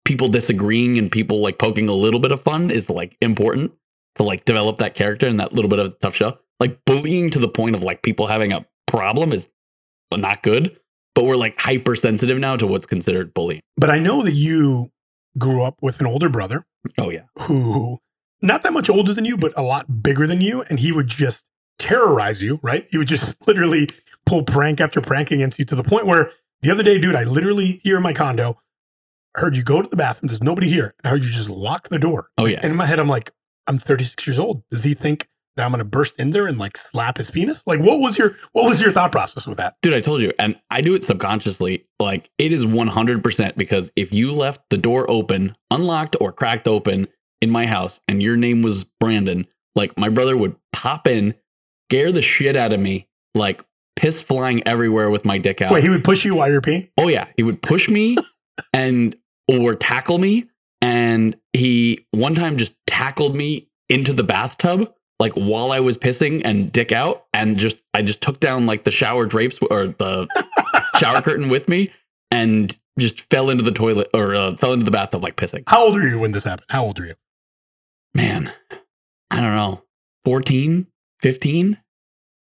people 0.03 0.29
disagreeing 0.29 0.97
and 0.97 1.11
people 1.11 1.39
like 1.39 1.59
poking 1.59 1.87
a 1.87 1.93
little 1.93 2.19
bit 2.19 2.31
of 2.31 2.41
fun 2.41 2.71
is 2.71 2.89
like 2.89 3.15
important 3.21 3.71
to 4.17 4.23
like 4.23 4.45
develop 4.45 4.77
that 4.79 4.93
character 4.93 5.27
and 5.27 5.39
that 5.39 5.53
little 5.53 5.69
bit 5.69 5.79
of 5.79 5.99
tough 5.99 6.15
show. 6.15 6.37
Like 6.59 6.83
bullying 6.85 7.29
to 7.31 7.39
the 7.39 7.49
point 7.49 7.75
of 7.75 7.83
like 7.83 8.01
people 8.01 8.27
having 8.27 8.51
a 8.51 8.65
problem 8.87 9.31
is 9.31 9.49
not 10.11 10.41
good, 10.43 10.77
but 11.15 11.25
we're 11.25 11.35
like 11.35 11.59
hypersensitive 11.59 12.37
now 12.39 12.55
to 12.55 12.65
what's 12.67 12.85
considered 12.85 13.33
bullying. 13.33 13.61
But 13.75 13.89
I 13.89 13.99
know 13.99 14.23
that 14.23 14.33
you 14.33 14.89
grew 15.37 15.63
up 15.63 15.75
with 15.81 15.99
an 15.99 16.07
older 16.07 16.29
brother 16.29 16.65
Oh 16.97 17.09
yeah. 17.11 17.23
who 17.41 17.99
not 18.41 18.63
that 18.63 18.73
much 18.73 18.89
older 18.89 19.13
than 19.13 19.25
you, 19.25 19.37
but 19.37 19.51
a 19.57 19.61
lot 19.61 20.01
bigger 20.03 20.25
than 20.27 20.41
you, 20.41 20.61
and 20.63 20.79
he 20.79 20.91
would 20.91 21.07
just 21.07 21.43
terrorize 21.79 22.41
you, 22.41 22.59
right? 22.63 22.87
He 22.91 22.97
would 22.97 23.07
just 23.07 23.35
literally 23.47 23.87
pull 24.25 24.43
prank 24.43 24.79
after 24.81 25.01
prank 25.01 25.31
against 25.31 25.59
you 25.59 25.65
to 25.65 25.75
the 25.75 25.83
point 25.83 26.05
where 26.05 26.31
the 26.61 26.71
other 26.71 26.83
day, 26.83 26.99
dude, 26.99 27.15
I 27.15 27.23
literally 27.23 27.81
here 27.83 27.97
in 27.97 28.03
my 28.03 28.13
condo 28.13 28.59
heard 29.35 29.55
you 29.55 29.63
go 29.63 29.81
to 29.81 29.87
the 29.89 29.95
bathroom. 29.95 30.29
There's 30.29 30.41
nobody 30.41 30.69
here. 30.69 30.95
I 31.03 31.09
heard 31.09 31.23
you 31.23 31.31
just 31.31 31.49
lock 31.49 31.89
the 31.89 31.99
door. 31.99 32.29
Oh 32.37 32.45
yeah. 32.45 32.59
And 32.63 32.71
in 32.71 32.77
my 32.77 32.87
head, 32.87 32.99
I'm 32.99 33.07
like, 33.07 33.31
I'm 33.67 33.79
36 33.79 34.25
years 34.25 34.39
old. 34.39 34.63
Does 34.71 34.83
he 34.83 34.93
think 34.93 35.27
that 35.55 35.65
I'm 35.65 35.71
gonna 35.71 35.83
burst 35.83 36.15
in 36.17 36.31
there 36.31 36.47
and 36.47 36.57
like 36.57 36.77
slap 36.77 37.17
his 37.17 37.29
penis? 37.31 37.63
Like, 37.65 37.79
what 37.79 37.99
was 37.99 38.17
your 38.17 38.37
what 38.53 38.65
was 38.65 38.81
your 38.81 38.91
thought 38.91 39.11
process 39.11 39.45
with 39.45 39.57
that? 39.57 39.75
Dude, 39.81 39.93
I 39.93 39.99
told 40.01 40.21
you, 40.21 40.31
and 40.39 40.59
I 40.69 40.81
do 40.81 40.95
it 40.95 41.03
subconsciously. 41.03 41.85
Like 41.99 42.29
it 42.37 42.51
is 42.51 42.65
100% 42.65 43.55
because 43.57 43.91
if 43.95 44.13
you 44.13 44.31
left 44.31 44.61
the 44.69 44.77
door 44.77 45.09
open, 45.09 45.53
unlocked 45.71 46.15
or 46.21 46.31
cracked 46.31 46.67
open 46.67 47.07
in 47.41 47.49
my 47.49 47.65
house, 47.65 47.99
and 48.07 48.23
your 48.23 48.37
name 48.37 48.61
was 48.61 48.83
Brandon, 48.83 49.45
like 49.75 49.97
my 49.97 50.09
brother 50.09 50.37
would 50.37 50.55
pop 50.71 51.07
in, 51.07 51.35
scare 51.89 52.11
the 52.11 52.21
shit 52.21 52.55
out 52.55 52.71
of 52.73 52.79
me, 52.79 53.07
like 53.35 53.63
piss 53.95 54.21
flying 54.21 54.65
everywhere 54.67 55.09
with 55.09 55.25
my 55.25 55.37
dick 55.39 55.61
out. 55.61 55.71
Wait, 55.73 55.83
he 55.83 55.89
would 55.89 56.03
push 56.03 56.23
you 56.23 56.35
while 56.35 56.49
you're 56.49 56.61
peeing? 56.61 56.89
oh 56.97 57.07
yeah, 57.07 57.27
he 57.35 57.43
would 57.43 57.61
push 57.61 57.89
me 57.89 58.17
and 58.73 59.15
or 59.49 59.75
tackle 59.75 60.17
me, 60.17 60.45
and 60.81 61.35
he 61.53 62.05
one 62.11 62.35
time 62.35 62.57
just 62.57 62.75
tackled 62.85 63.35
me 63.35 63.67
into 63.89 64.13
the 64.13 64.23
bathtub. 64.23 64.93
Like 65.19 65.33
while 65.33 65.71
I 65.71 65.79
was 65.79 65.97
pissing 65.97 66.43
and 66.45 66.71
dick 66.71 66.91
out, 66.91 67.25
and 67.33 67.57
just 67.57 67.77
I 67.93 68.03
just 68.03 68.21
took 68.21 68.39
down 68.39 68.67
like 68.67 68.83
the 68.83 68.91
shower 68.91 69.25
drapes 69.25 69.57
or 69.71 69.87
the 69.87 70.27
shower 70.97 71.21
curtain 71.21 71.49
with 71.49 71.67
me 71.67 71.87
and 72.29 72.77
just 72.99 73.21
fell 73.31 73.49
into 73.49 73.63
the 73.63 73.71
toilet 73.71 74.09
or 74.13 74.35
uh, 74.35 74.55
fell 74.57 74.73
into 74.73 74.85
the 74.85 74.91
bathtub 74.91 75.23
like 75.23 75.35
pissing. 75.35 75.63
How 75.67 75.85
old 75.85 75.97
are 75.97 76.07
you 76.07 76.19
when 76.19 76.31
this 76.31 76.43
happened? 76.43 76.67
How 76.69 76.83
old 76.83 76.99
are 76.99 77.05
you? 77.05 77.15
Man, 78.13 78.51
I 79.31 79.41
don't 79.41 79.55
know. 79.55 79.83
14, 80.25 80.87
15? 81.21 81.77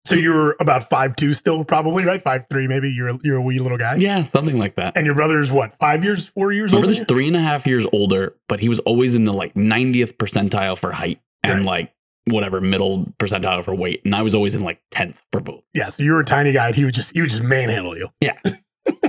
So 0.08 0.16
you 0.16 0.34
were 0.34 0.56
about 0.60 0.90
five 0.90 1.16
two 1.16 1.34
still, 1.34 1.64
probably 1.64 2.06
right? 2.06 2.22
Five 2.22 2.46
three, 2.50 2.68
maybe. 2.68 2.90
You're 2.92 3.10
a, 3.10 3.20
you're 3.24 3.36
a 3.38 3.42
wee 3.42 3.60
little 3.60 3.78
guy. 3.78 3.96
Yeah, 3.96 4.24
something 4.24 4.58
like 4.58 4.76
that. 4.76 4.96
And 4.96 5.06
your 5.06 5.16
brother's 5.16 5.52
what? 5.52 5.78
Five 5.80 6.04
years, 6.04 6.28
four 6.28 6.52
years 6.52 6.72
My 6.72 6.78
older. 6.78 6.88
brother's 6.88 7.06
three 7.08 7.28
and 7.28 7.36
a 7.36 7.42
half 7.42 7.68
years 7.68 7.86
older, 7.92 8.36
but 8.48 8.60
he 8.60 8.70
was 8.70 8.80
always 8.80 9.14
in 9.16 9.26
the 9.26 9.34
like 9.34 9.54
90th 9.54 10.14
percentile 10.18 10.78
for 10.78 10.92
height 10.92 11.20
and 11.44 11.60
Right. 11.60 11.66
like 11.66 11.94
whatever 12.26 12.60
middle 12.60 13.06
percentile 13.20 13.64
for 13.64 13.74
weight, 13.74 14.02
and 14.04 14.14
I 14.16 14.22
was 14.22 14.36
always 14.36 14.54
in 14.56 14.62
like 14.62 14.82
tenth 14.92 15.24
for 15.32 15.40
both. 15.42 15.64
Yeah, 15.74 15.88
so 15.90 16.04
you 16.04 16.12
were 16.14 16.20
a 16.22 16.26
tiny 16.26 16.52
guy. 16.52 16.68
And 16.68 16.76
he 16.76 16.84
would 16.86 16.94
just 16.94 17.12
he 17.14 17.22
would 17.22 17.30
just 17.30 17.44
manhandle 17.44 17.98
you. 17.98 18.10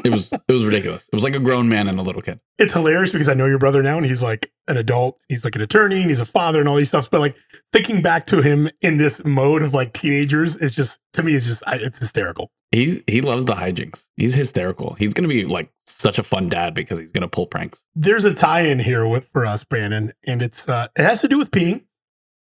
It 0.05 0.11
was 0.11 0.33
it 0.33 0.53
was 0.53 0.65
ridiculous. 0.65 1.09
It 1.13 1.15
was 1.15 1.25
like 1.25 1.35
a 1.35 1.41
grown 1.41 1.69
man 1.69 1.89
and 1.89 1.99
a 1.99 2.03
little 2.03 2.23
kid. 2.23 2.41
It's 2.59 2.73
hilarious 2.73 3.13
because 3.13 3.29
I 3.29 3.35
know 3.35 3.47
your 3.47 3.59
brother 3.59 3.83
now, 3.83 3.97
and 3.97 4.07
he's 4.07 4.23
like 4.23 4.51
an 4.67 4.77
adult. 4.77 5.21
He's 5.29 5.45
like 5.45 5.55
an 5.55 5.61
attorney, 5.61 6.01
and 6.01 6.11
he's 6.11 6.21
a 6.21 6.25
father, 6.25 6.61
and 6.61 6.69
all 6.69 6.77
these 6.77 6.89
stuff. 6.89 7.11
But 7.11 7.21
like 7.21 7.37
thinking 7.73 8.03
back 8.03 8.27
to 8.27 8.43
him 8.43 8.69
in 8.81 8.97
this 8.97 9.25
mode 9.25 9.63
of 9.63 9.75
like 9.75 9.93
teenagers, 9.93 10.57
it's 10.57 10.75
just 10.75 11.01
to 11.15 11.23
me, 11.23 11.35
it's 11.35 11.47
just 11.47 11.63
I, 11.67 11.77
it's 11.77 11.99
hysterical. 11.99 12.51
He's 12.73 12.99
he 13.07 13.21
loves 13.21 13.45
the 13.45 13.55
hijinks. 13.55 14.07
He's 14.17 14.35
hysterical. 14.35 14.95
He's 14.95 15.15
gonna 15.15 15.29
be 15.29 15.45
like 15.45 15.71
such 15.87 16.19
a 16.19 16.23
fun 16.23 16.49
dad 16.49 16.75
because 16.75 16.99
he's 16.99 17.13
gonna 17.13 17.29
pull 17.29 17.47
pranks. 17.47 17.85
There's 17.95 18.25
a 18.25 18.35
tie-in 18.35 18.81
here 18.81 19.07
with 19.07 19.29
for 19.33 19.47
us, 19.47 19.65
Brandon, 19.65 20.13
and 20.27 20.43
it's 20.43 20.69
uh 20.69 20.89
it 20.97 21.03
has 21.03 21.21
to 21.23 21.29
do 21.29 21.39
with 21.39 21.51
peeing. 21.51 21.85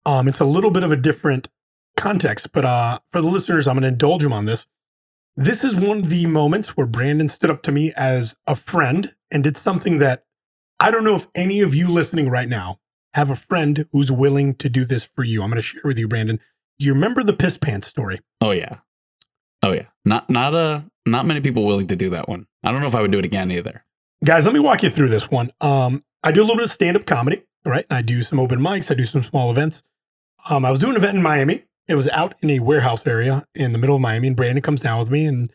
Um, 0.05 0.27
it's 0.27 0.39
a 0.39 0.45
little 0.45 0.71
bit 0.71 0.83
of 0.83 0.91
a 0.91 0.95
different 0.95 1.47
context, 1.97 2.51
but 2.51 2.65
uh, 2.65 2.99
for 3.11 3.21
the 3.21 3.27
listeners, 3.27 3.67
I'm 3.67 3.75
going 3.75 3.83
to 3.83 3.87
indulge 3.87 4.23
him 4.23 4.33
on 4.33 4.45
this. 4.45 4.67
This 5.37 5.65
is 5.65 5.75
one 5.75 5.97
of 5.97 6.09
the 6.09 6.27
moments 6.27 6.77
where 6.77 6.87
Brandon 6.87 7.27
stood 7.27 7.49
up 7.49 7.61
to 7.63 7.71
me 7.71 7.91
as 7.97 8.37
a 8.47 8.55
friend 8.55 9.15
and 9.29 9.43
did 9.43 9.57
something 9.57 9.99
that 9.99 10.23
I 10.79 10.91
don't 10.91 11.03
know 11.03 11.15
if 11.15 11.27
any 11.35 11.59
of 11.59 11.75
you 11.75 11.89
listening 11.89 12.29
right 12.29 12.47
now 12.47 12.79
have 13.15 13.29
a 13.29 13.35
friend 13.35 13.85
who's 13.91 14.09
willing 14.09 14.55
to 14.55 14.69
do 14.69 14.85
this 14.85 15.03
for 15.03 15.25
you. 15.25 15.43
I'm 15.43 15.49
going 15.49 15.57
to 15.57 15.61
share 15.61 15.81
with 15.83 15.99
you, 15.99 16.07
Brandon. 16.07 16.39
Do 16.79 16.85
you 16.85 16.93
remember 16.93 17.21
the 17.21 17.33
piss 17.33 17.57
pants 17.57 17.87
story? 17.87 18.21
Oh 18.39 18.51
yeah. 18.51 18.77
Oh 19.61 19.73
yeah. 19.73 19.87
Not 20.05 20.29
not 20.29 20.55
a 20.55 20.85
not 21.05 21.25
many 21.25 21.41
people 21.41 21.65
willing 21.65 21.87
to 21.87 21.97
do 21.97 22.09
that 22.11 22.29
one. 22.29 22.47
I 22.63 22.71
don't 22.71 22.79
know 22.79 22.87
if 22.87 22.95
I 22.95 23.01
would 23.01 23.11
do 23.11 23.19
it 23.19 23.25
again 23.25 23.51
either. 23.51 23.83
Guys, 24.23 24.45
let 24.45 24.53
me 24.53 24.61
walk 24.61 24.83
you 24.83 24.89
through 24.89 25.09
this 25.09 25.29
one. 25.29 25.51
Um, 25.59 26.05
I 26.23 26.31
do 26.31 26.39
a 26.39 26.43
little 26.43 26.55
bit 26.55 26.63
of 26.63 26.71
stand-up 26.71 27.05
comedy, 27.05 27.43
right? 27.65 27.85
I 27.89 28.01
do 28.01 28.23
some 28.23 28.39
open 28.39 28.59
mics, 28.59 28.89
I 28.89 28.95
do 28.95 29.03
some 29.03 29.21
small 29.21 29.51
events. 29.51 29.83
Um, 30.49 30.63
I 30.63 30.69
was 30.69 30.79
doing 30.79 30.93
an 30.93 30.97
event 30.97 31.17
in 31.17 31.23
Miami. 31.23 31.65
It 31.87 31.95
was 31.95 32.07
out 32.09 32.35
in 32.41 32.49
a 32.49 32.59
warehouse 32.59 33.05
area 33.05 33.45
in 33.53 33.71
the 33.71 33.77
middle 33.77 33.95
of 33.95 34.01
Miami, 34.01 34.27
and 34.27 34.35
Brandon 34.35 34.61
comes 34.61 34.81
down 34.81 34.99
with 34.99 35.11
me. 35.11 35.25
And 35.25 35.51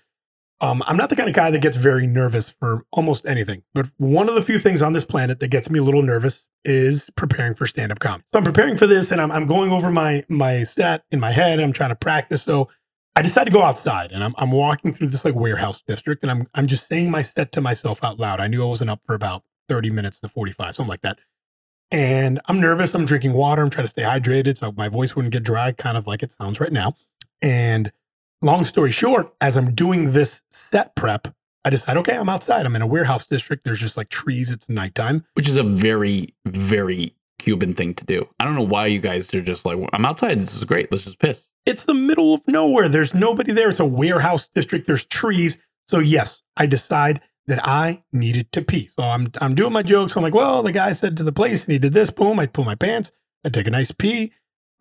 um, 0.61 0.83
I'm 0.87 0.97
not 0.97 1.09
the 1.09 1.17
kind 1.17 1.29
of 1.29 1.35
guy 1.35 1.51
that 1.51 1.61
gets 1.61 1.77
very 1.77 2.07
nervous 2.07 2.49
for 2.49 2.85
almost 2.93 3.27
anything. 3.27 3.63
But 3.75 3.87
one 3.97 4.29
of 4.29 4.35
the 4.35 4.43
few 4.43 4.59
things 4.59 4.83
on 4.83 4.93
this 4.93 5.05
planet 5.05 5.41
that 5.41 5.49
gets 5.49 5.71
me 5.71 5.79
a 5.79 5.83
little 5.83 6.03
nervous 6.03 6.47
is 6.65 7.11
preparing 7.17 7.55
for 7.55 7.67
stand-up 7.67 7.99
comedy. 7.99 8.25
So 8.33 8.39
I'm 8.39 8.45
preparing 8.45 8.77
for 8.77 8.87
this, 8.87 9.11
and 9.11 9.21
I'm, 9.21 9.31
I'm 9.31 9.47
going 9.47 9.73
over 9.73 9.91
my 9.91 10.25
my 10.29 10.63
set 10.63 11.05
in 11.11 11.19
my 11.19 11.33
head. 11.33 11.59
I'm 11.59 11.73
trying 11.73 11.91
to 11.91 11.97
practice. 11.97 12.43
So 12.43 12.69
I 13.17 13.23
decide 13.23 13.45
to 13.45 13.51
go 13.51 13.63
outside, 13.63 14.13
and 14.13 14.23
I'm 14.23 14.35
I'm 14.39 14.53
walking 14.53 14.93
through 14.93 15.09
this 15.09 15.25
like 15.25 15.35
warehouse 15.35 15.83
district, 15.87 16.23
and 16.23 16.31
I'm 16.31 16.47
I'm 16.55 16.67
just 16.67 16.87
saying 16.87 17.11
my 17.11 17.23
set 17.23 17.53
to 17.53 17.61
myself 17.61 18.05
out 18.05 18.21
loud. 18.21 18.41
I 18.41 18.47
knew 18.47 18.63
I 18.63 18.67
wasn't 18.67 18.91
up 18.91 19.01
for 19.05 19.15
about 19.15 19.43
30 19.69 19.91
minutes 19.91 20.21
to 20.21 20.29
45, 20.29 20.75
something 20.77 20.89
like 20.89 21.03
that. 21.03 21.19
And 21.90 22.40
I'm 22.47 22.61
nervous. 22.61 22.94
I'm 22.94 23.06
drinking 23.06 23.32
water. 23.32 23.62
I'm 23.62 23.70
trying 23.70 23.85
to 23.85 23.90
stay 23.90 24.02
hydrated 24.02 24.59
so 24.59 24.73
my 24.73 24.88
voice 24.88 25.16
wouldn't 25.16 25.32
get 25.32 25.42
dry, 25.42 25.73
kind 25.73 25.97
of 25.97 26.06
like 26.06 26.23
it 26.23 26.32
sounds 26.32 26.61
right 26.61 26.73
now. 26.73 26.94
And 27.42 27.90
long 28.42 28.64
story 28.64 28.90
short, 28.90 29.35
as 29.40 29.56
I'm 29.56 29.75
doing 29.75 30.12
this 30.12 30.42
set 30.50 30.94
prep, 30.94 31.28
I 31.64 31.70
decide, 31.70 31.97
okay, 31.99 32.16
I'm 32.16 32.28
outside. 32.28 32.64
I'm 32.64 32.76
in 32.76 32.82
a 32.82 32.87
warehouse 32.87 33.26
district. 33.26 33.64
There's 33.64 33.80
just 33.80 33.97
like 33.97 34.09
trees. 34.09 34.50
It's 34.50 34.68
nighttime. 34.68 35.25
Which 35.35 35.49
is 35.49 35.56
a 35.56 35.62
very, 35.62 36.35
very 36.47 37.14
Cuban 37.38 37.75
thing 37.75 37.94
to 37.94 38.04
do. 38.04 38.28
I 38.38 38.44
don't 38.44 38.54
know 38.54 38.62
why 38.66 38.87
you 38.87 38.99
guys 38.99 39.32
are 39.35 39.42
just 39.42 39.64
like, 39.64 39.78
I'm 39.92 40.04
outside. 40.04 40.38
This 40.38 40.54
is 40.54 40.64
great. 40.64 40.92
Let's 40.92 41.04
just 41.04 41.18
piss. 41.18 41.49
It's 41.66 41.87
the 41.87 41.94
middle 41.94 42.35
of 42.35 42.47
nowhere. 42.47 42.88
There's 42.88 43.14
nobody 43.14 43.52
there. 43.52 43.70
It's 43.70 43.80
a 43.80 43.87
warehouse 43.87 44.49
district. 44.54 44.87
There's 44.87 45.06
trees. 45.06 45.59
So 45.88 45.99
yes, 45.99 46.42
I 46.56 46.66
decide 46.66 47.20
that 47.50 47.66
I 47.66 48.04
needed 48.12 48.52
to 48.52 48.62
pee. 48.62 48.87
So 48.87 49.02
I'm 49.02 49.33
I'm 49.40 49.54
doing 49.54 49.73
my 49.73 49.83
jokes. 49.83 50.16
I'm 50.16 50.23
like, 50.23 50.35
well, 50.35 50.62
the 50.62 50.73
guy 50.73 50.92
said 50.92 51.16
to 51.16 51.25
the 51.25 51.33
place 51.33 51.64
and 51.64 51.73
he 51.73 51.78
did 51.78 51.92
this. 51.92 52.09
Boom. 52.09 52.38
I 52.38 52.47
pull 52.47 52.64
my 52.64 52.76
pants. 52.76 53.11
I 53.45 53.49
take 53.49 53.66
a 53.66 53.71
nice 53.71 53.90
pee. 53.90 54.33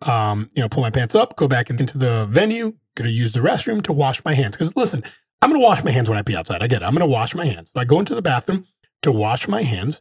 Um, 0.02 0.48
you 0.54 0.62
know, 0.62 0.68
pull 0.68 0.82
my 0.82 0.90
pants 0.90 1.14
up, 1.14 1.36
go 1.36 1.46
back 1.46 1.68
into 1.68 1.98
the 1.98 2.26
venue, 2.30 2.74
gonna 2.94 3.10
use 3.10 3.32
the 3.32 3.40
restroom 3.40 3.82
to 3.82 3.92
wash 3.92 4.24
my 4.24 4.34
hands. 4.34 4.56
Because 4.56 4.74
listen, 4.76 5.02
I'm 5.42 5.50
gonna 5.50 5.62
wash 5.62 5.82
my 5.82 5.90
hands 5.90 6.08
when 6.08 6.16
I 6.16 6.22
pee 6.22 6.36
outside. 6.36 6.62
I 6.62 6.68
get 6.68 6.82
it. 6.82 6.84
I'm 6.84 6.94
gonna 6.94 7.06
wash 7.06 7.34
my 7.34 7.44
hands. 7.44 7.72
So 7.74 7.80
I 7.80 7.84
go 7.84 7.98
into 7.98 8.14
the 8.14 8.22
bathroom 8.22 8.66
to 9.02 9.10
wash 9.10 9.48
my 9.48 9.62
hands. 9.62 10.00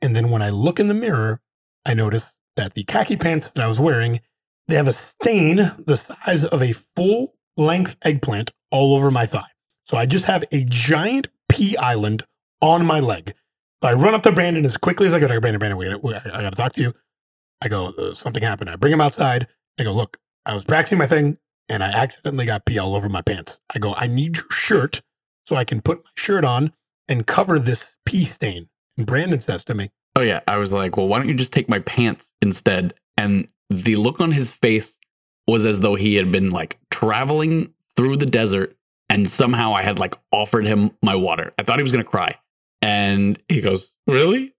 And 0.00 0.16
then 0.16 0.30
when 0.30 0.42
I 0.42 0.48
look 0.48 0.80
in 0.80 0.88
the 0.88 0.94
mirror, 0.94 1.40
I 1.84 1.92
notice 1.94 2.36
that 2.56 2.74
the 2.74 2.84
khaki 2.84 3.16
pants 3.16 3.52
that 3.52 3.62
I 3.62 3.68
was 3.68 3.78
wearing, 3.78 4.20
they 4.68 4.74
have 4.74 4.88
a 4.88 4.92
stain 4.92 5.72
the 5.78 5.96
size 5.96 6.44
of 6.44 6.62
a 6.62 6.72
full 6.72 7.34
length 7.56 7.96
eggplant 8.02 8.52
all 8.70 8.96
over 8.96 9.10
my 9.10 9.26
thigh. 9.26 9.50
So 9.84 9.96
I 9.96 10.06
just 10.06 10.24
have 10.24 10.44
a 10.50 10.64
giant 10.64 11.28
island 11.78 12.24
on 12.60 12.84
my 12.86 13.00
leg. 13.00 13.34
So 13.82 13.88
I 13.88 13.92
run 13.92 14.14
up 14.14 14.22
to 14.22 14.32
Brandon 14.32 14.64
as 14.64 14.76
quickly 14.76 15.06
as 15.06 15.14
I 15.14 15.18
go. 15.18 15.26
I 15.26 15.28
go, 15.28 15.40
Brandon, 15.40 15.58
Brandon, 15.58 15.78
wait, 15.78 16.02
wait, 16.02 16.16
I 16.24 16.42
got 16.42 16.50
to 16.50 16.56
talk 16.56 16.72
to 16.74 16.80
you. 16.80 16.94
I 17.60 17.68
go, 17.68 17.88
uh, 17.88 18.14
something 18.14 18.42
happened. 18.42 18.70
I 18.70 18.76
bring 18.76 18.92
him 18.92 19.00
outside. 19.00 19.46
I 19.78 19.84
go, 19.84 19.92
look, 19.92 20.18
I 20.44 20.54
was 20.54 20.64
practicing 20.64 20.98
my 20.98 21.06
thing 21.06 21.38
and 21.68 21.82
I 21.82 21.88
accidentally 21.88 22.46
got 22.46 22.64
pee 22.64 22.78
all 22.78 22.94
over 22.94 23.08
my 23.08 23.22
pants. 23.22 23.60
I 23.74 23.78
go, 23.78 23.94
I 23.94 24.06
need 24.06 24.36
your 24.36 24.50
shirt 24.50 25.02
so 25.44 25.56
I 25.56 25.64
can 25.64 25.80
put 25.80 25.98
my 25.98 26.10
shirt 26.16 26.44
on 26.44 26.72
and 27.08 27.26
cover 27.26 27.58
this 27.58 27.96
pee 28.04 28.24
stain. 28.24 28.68
And 28.96 29.06
Brandon 29.06 29.40
says 29.40 29.64
to 29.64 29.74
me, 29.74 29.90
Oh 30.16 30.22
yeah. 30.22 30.40
I 30.48 30.58
was 30.58 30.72
like, 30.72 30.96
well, 30.96 31.08
why 31.08 31.18
don't 31.18 31.28
you 31.28 31.34
just 31.34 31.52
take 31.52 31.68
my 31.68 31.80
pants 31.80 32.32
instead? 32.40 32.94
And 33.18 33.48
the 33.68 33.96
look 33.96 34.20
on 34.20 34.32
his 34.32 34.50
face 34.50 34.96
was 35.46 35.66
as 35.66 35.80
though 35.80 35.94
he 35.94 36.14
had 36.14 36.32
been 36.32 36.50
like 36.50 36.78
traveling 36.90 37.74
through 37.96 38.16
the 38.16 38.26
desert 38.26 38.74
and 39.08 39.28
somehow 39.30 39.72
I 39.74 39.82
had 39.82 39.98
like 39.98 40.16
offered 40.32 40.66
him 40.66 40.90
my 41.02 41.14
water. 41.14 41.52
I 41.58 41.62
thought 41.62 41.78
he 41.78 41.82
was 41.82 41.92
gonna 41.92 42.04
cry. 42.04 42.34
And 42.82 43.38
he 43.48 43.60
goes, 43.60 43.96
Really? 44.06 44.54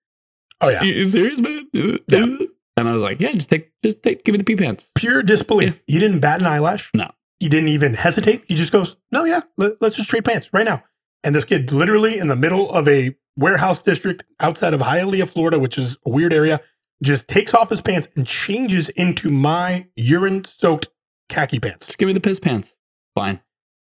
Oh, 0.61 0.69
yeah. 0.69 0.83
You, 0.83 1.05
serious, 1.05 1.39
man? 1.39 1.67
Yeah. 1.73 2.37
And 2.77 2.87
I 2.87 2.91
was 2.91 3.03
like, 3.03 3.21
Yeah, 3.21 3.31
just 3.33 3.49
take 3.49 3.71
just 3.83 4.03
take 4.03 4.23
give 4.23 4.33
me 4.33 4.37
the 4.37 4.43
pee 4.43 4.55
pants. 4.55 4.91
pure 4.95 5.23
disbelief. 5.23 5.83
He 5.87 5.99
didn't 5.99 6.19
bat 6.19 6.41
an 6.41 6.47
eyelash. 6.47 6.89
No. 6.93 7.09
He 7.39 7.49
didn't 7.49 7.69
even 7.69 7.93
hesitate. 7.93 8.43
He 8.47 8.55
just 8.55 8.71
goes, 8.71 8.95
no, 9.11 9.23
yeah, 9.23 9.41
let, 9.57 9.81
us 9.81 9.95
just 9.95 10.09
trade 10.09 10.25
pants 10.25 10.51
right 10.53 10.65
now. 10.65 10.83
And 11.23 11.35
this 11.35 11.45
kid, 11.45 11.71
literally 11.71 12.17
in 12.17 12.29
the 12.29 12.35
middle 12.35 12.71
of 12.71 12.87
a 12.87 13.15
warehouse 13.35 13.79
district 13.79 14.23
outside 14.39 14.73
of 14.73 14.81
Hialeah, 14.81 15.27
Florida, 15.27 15.59
which 15.59 15.77
is 15.77 15.97
a 16.03 16.09
weird 16.09 16.33
area, 16.33 16.61
just 17.03 17.27
takes 17.27 17.53
off 17.53 17.69
his 17.69 17.79
pants 17.81 18.07
and 18.15 18.25
changes 18.25 18.89
into 18.89 19.29
my 19.29 19.85
urine 19.95 20.43
soaked 20.45 20.87
khaki 21.29 21.59
pants. 21.59 21.85
Just 21.85 21.99
give 21.99 22.07
me 22.07 22.13
the 22.13 22.19
piss 22.19 22.39
pants. 22.39 22.73
Fine. 23.13 23.39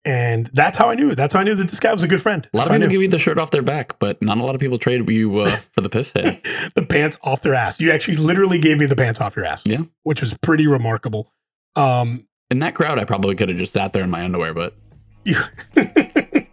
And 0.04 0.50
that's 0.52 0.76
how 0.76 0.90
I 0.90 0.96
knew. 0.96 1.14
That's 1.14 1.32
how 1.32 1.40
I 1.40 1.44
knew 1.44 1.54
that 1.54 1.68
this 1.68 1.78
guy 1.78 1.92
was 1.92 2.02
a 2.02 2.08
good 2.08 2.20
friend. 2.20 2.48
A 2.52 2.56
lot 2.56 2.66
of 2.66 2.72
people 2.72 2.88
give 2.88 3.02
you 3.02 3.08
the 3.08 3.20
shirt 3.20 3.38
off 3.38 3.52
their 3.52 3.62
back, 3.62 3.98
but 4.00 4.20
not 4.20 4.36
a 4.36 4.42
lot 4.42 4.54
of 4.56 4.60
people 4.60 4.76
trade 4.78 5.08
you 5.08 5.38
uh, 5.38 5.56
for 5.72 5.80
the 5.80 5.88
piss 5.88 6.10
pants. 6.10 6.42
the 6.74 6.82
pants 6.82 7.18
off 7.22 7.42
their 7.42 7.54
ass. 7.54 7.78
You 7.78 7.92
actually 7.92 8.16
literally 8.16 8.58
gave 8.58 8.78
me 8.78 8.86
the 8.86 8.96
pants 8.96 9.20
off 9.20 9.36
your 9.36 9.44
ass. 9.44 9.62
Yeah. 9.64 9.82
Which 10.02 10.20
was 10.20 10.34
pretty 10.34 10.66
remarkable. 10.66 11.32
Um, 11.76 12.26
In 12.50 12.58
that 12.60 12.74
crowd, 12.74 12.98
I 12.98 13.04
probably 13.04 13.36
could 13.36 13.48
have 13.48 13.58
just 13.58 13.72
sat 13.72 13.92
there 13.92 14.02
in 14.02 14.10
my 14.10 14.24
underwear, 14.24 14.52
but 14.54 14.76
you, 15.24 15.36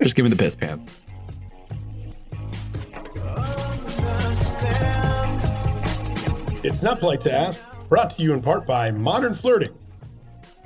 just 0.01 0.15
give 0.15 0.25
me 0.25 0.29
the 0.29 0.35
piss 0.37 0.53
pants. 0.53 0.85
It's 6.61 6.83
not 6.83 6.99
polite 6.99 7.21
to 7.21 7.33
ask. 7.33 7.61
Brought 7.87 8.11
to 8.11 8.21
you 8.21 8.33
in 8.33 8.41
part 8.41 8.67
by 8.67 8.91
Modern 8.91 9.33
Flirting. 9.33 9.73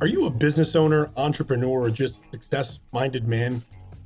Are 0.03 0.07
you 0.07 0.25
a 0.25 0.29
business 0.29 0.75
owner, 0.75 1.09
entrepreneur, 1.15 1.83
or 1.83 1.89
just 1.89 2.19
a 2.25 2.31
success 2.31 2.79
minded 2.91 3.25
man? 3.25 3.63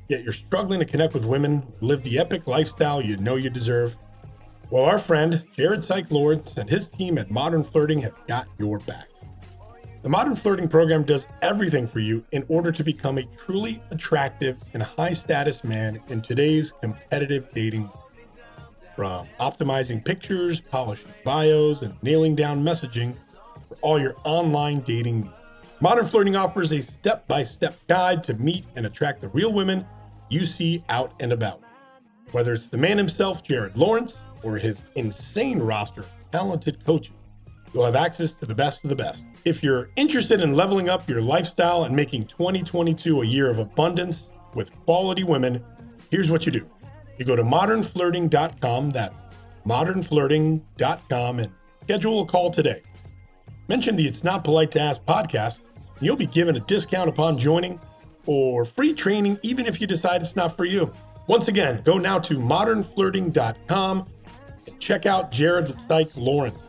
Yet 0.08 0.24
you're 0.24 0.32
struggling 0.32 0.80
to 0.80 0.86
connect 0.86 1.16
with 1.16 1.26
women, 1.26 1.66
live 1.82 2.04
the 2.04 2.20
epic 2.20 2.46
lifestyle 2.46 3.02
you 3.02 3.18
know 3.18 3.36
you 3.36 3.50
deserve? 3.50 3.98
Well, 4.70 4.86
our 4.86 5.00
friend 5.00 5.44
Jared 5.54 5.84
Syke 5.84 6.12
Lords 6.12 6.56
and 6.56 6.70
his 6.70 6.88
team 6.88 7.18
at 7.18 7.32
Modern 7.32 7.64
Flirting 7.64 8.04
have 8.04 8.14
got 8.28 8.48
your 8.60 8.78
back. 8.78 9.08
The 10.04 10.10
Modern 10.10 10.36
Flirting 10.36 10.70
program 10.70 11.02
does 11.02 11.26
everything 11.42 11.88
for 11.88 11.98
you 11.98 12.24
in 12.32 12.46
order 12.48 12.72
to 12.74 12.84
become 12.84 13.18
a 13.18 13.26
truly 13.36 13.82
attractive 13.90 14.64
and 14.76 14.84
high 14.84 15.14
status 15.14 15.64
man 15.64 16.00
in 16.10 16.22
today's 16.22 16.74
competitive 16.80 17.50
dating. 17.56 17.90
From 18.96 19.28
optimizing 19.40 20.06
pictures, 20.06 20.62
polishing 20.62 21.12
bios, 21.26 21.82
and 21.82 21.96
nailing 22.04 22.36
down 22.36 22.62
messaging 22.62 23.18
for 23.66 23.78
all 23.82 24.00
your 24.00 24.16
online 24.26 24.82
dating 24.82 25.22
needs. 25.22 25.34
Modern 25.80 26.08
Flirting 26.08 26.36
offers 26.36 26.72
a 26.72 26.82
step 26.82 27.28
by 27.28 27.44
step 27.44 27.78
guide 27.88 28.24
to 28.24 28.34
meet 28.34 28.66
and 28.76 28.88
attract 28.88 29.22
the 29.22 29.28
real 29.28 29.54
women 29.54 29.86
you 30.28 30.44
see 30.44 30.84
out 30.90 31.14
and 31.20 31.32
about. 31.32 31.62
Whether 32.32 32.54
it's 32.54 32.68
the 32.68 32.78
man 32.78 32.98
himself, 32.98 33.44
Jared 33.44 33.78
Lawrence, 33.78 34.20
or 34.42 34.58
his 34.58 34.84
insane 34.96 35.60
roster 35.60 36.02
of 36.02 36.32
talented 36.32 36.84
coaches, 36.84 37.14
you'll 37.74 37.86
have 37.86 37.96
access 37.96 38.34
to 38.34 38.48
the 38.48 38.56
best 38.56 38.84
of 38.84 38.90
the 38.90 38.96
best. 38.96 39.24
If 39.46 39.62
you're 39.62 39.90
interested 39.96 40.42
in 40.42 40.56
leveling 40.56 40.90
up 40.90 41.08
your 41.08 41.22
lifestyle 41.22 41.84
and 41.84 41.96
making 41.96 42.26
2022 42.26 43.22
a 43.22 43.26
year 43.26 43.50
of 43.50 43.60
abundance 43.60 44.30
with 44.56 44.74
quality 44.84 45.24
women, 45.24 45.64
here's 46.10 46.32
what 46.32 46.48
you 46.48 46.52
do. 46.52 46.68
You 47.20 47.26
go 47.26 47.36
to 47.36 47.44
modernflirting.com, 47.44 48.92
that's 48.92 49.22
modernflirting.com, 49.64 51.40
and 51.40 51.52
schedule 51.84 52.22
a 52.22 52.26
call 52.26 52.50
today. 52.50 52.82
Mention 53.68 53.96
the 53.96 54.08
It's 54.08 54.24
Not 54.24 54.44
Polite 54.44 54.72
to 54.72 54.82
Ask 54.82 55.04
podcast, 55.06 55.60
You'll 56.00 56.16
be 56.16 56.28
given 56.28 56.56
a 56.56 56.60
discount 56.60 57.10
upon 57.10 57.38
joining 57.38 57.80
or 58.26 58.66
free 58.66 58.94
training, 58.94 59.40
even 59.42 59.66
if 59.66 59.82
you 59.82 59.88
decide 59.88 60.22
it's 60.22 60.36
not 60.36 60.56
for 60.56 60.66
you. 60.66 60.94
Once 61.28 61.48
again, 61.48 61.82
go 61.84 61.98
now 61.98 62.20
to 62.20 62.38
modernflirting.com 62.38 64.08
and 64.68 64.80
check 64.80 65.06
out 65.06 65.32
Jared 65.32 65.76
Dyke 65.88 66.16
Lawrence. 66.16 66.64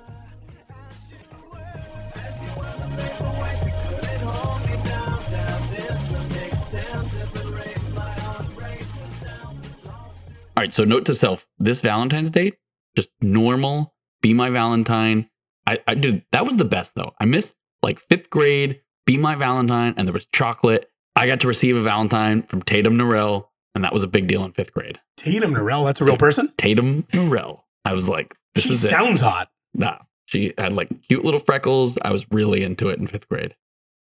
All 10.57 10.63
right, 10.63 10.75
so 10.75 10.83
note 10.83 11.05
to 11.07 11.15
self 11.15 11.47
this 11.61 11.81
Valentine's 11.81 12.31
Day, 12.31 12.53
just 12.97 13.11
normal, 13.21 13.95
be 14.23 14.35
my 14.35 14.51
Valentine. 14.51 15.31
I, 15.69 15.79
I 15.87 15.95
did, 15.95 16.25
that 16.33 16.45
was 16.45 16.57
the 16.57 16.65
best 16.65 16.97
though. 16.97 17.15
I 17.21 17.27
missed 17.27 17.55
like 17.81 18.01
fifth 18.01 18.29
grade 18.29 18.81
be 19.09 19.17
my 19.17 19.37
Valentine, 19.37 19.95
and 19.97 20.07
there 20.07 20.13
was 20.13 20.27
chocolate. 20.27 20.91
I 21.17 21.27
got 21.27 21.41
to 21.41 21.49
receive 21.49 21.75
a 21.75 21.81
Valentine 21.81 22.43
from 22.43 22.61
Tatum 22.61 22.99
Norell, 22.99 23.49
and 23.75 23.83
that 23.83 23.95
was 23.95 24.05
a 24.05 24.07
big 24.07 24.27
deal 24.27 24.45
in 24.45 24.53
fifth 24.53 24.75
grade. 24.75 25.01
Tatum 25.17 25.55
Norell, 25.55 25.87
that's 25.87 26.03
a 26.03 26.05
real 26.05 26.19
person. 26.19 26.53
Tatum 26.59 27.05
Norell. 27.05 27.63
I 27.87 27.95
was 27.95 28.07
like, 28.07 28.35
this 28.55 28.65
she 28.65 28.75
is 28.75 28.85
it. 28.85 28.89
sounds 28.89 29.23
hot. 29.23 29.49
Nah, 29.73 29.97
she 30.27 30.53
had 30.59 30.75
like 30.75 30.91
cute 31.09 31.25
little 31.25 31.41
freckles. 31.41 31.97
I 32.05 32.13
was 32.13 32.27
really 32.31 32.63
into 32.63 32.91
it 32.91 32.99
in 32.99 33.07
fifth 33.07 33.31
grade. 33.31 33.57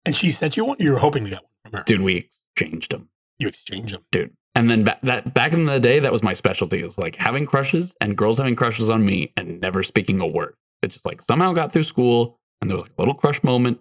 And 0.05 0.15
she 0.15 0.29
sent 0.29 0.57
you 0.57 0.65
one. 0.65 0.77
You 0.79 0.91
were 0.91 0.99
hoping 0.99 1.23
to 1.23 1.29
get 1.31 1.41
one 1.41 1.49
from 1.63 1.79
her. 1.79 1.83
Dude, 1.87 2.01
we 2.01 2.29
exchanged 2.55 2.91
them. 2.91 3.09
You 3.39 3.47
exchange 3.47 3.93
them. 3.93 4.03
dude. 4.11 4.37
And 4.53 4.69
then 4.69 4.83
back 4.83 5.01
that 5.01 5.33
back 5.33 5.53
in 5.53 5.65
the 5.65 5.79
day, 5.79 5.97
that 6.01 6.11
was 6.11 6.21
my 6.21 6.33
specialty. 6.33 6.81
It 6.81 6.85
was 6.85 6.99
like 6.99 7.15
having 7.15 7.47
crushes 7.47 7.95
and 7.99 8.15
girls 8.15 8.37
having 8.37 8.55
crushes 8.55 8.91
on 8.91 9.03
me 9.03 9.33
and 9.35 9.59
never 9.59 9.81
speaking 9.81 10.21
a 10.21 10.27
word. 10.27 10.53
It 10.83 10.89
just 10.89 11.03
like 11.03 11.23
somehow 11.23 11.53
got 11.53 11.73
through 11.73 11.85
school 11.85 12.39
and 12.61 12.69
there 12.69 12.75
was 12.75 12.83
like 12.83 12.93
a 12.95 13.01
little 13.01 13.15
crush 13.15 13.43
moment. 13.43 13.79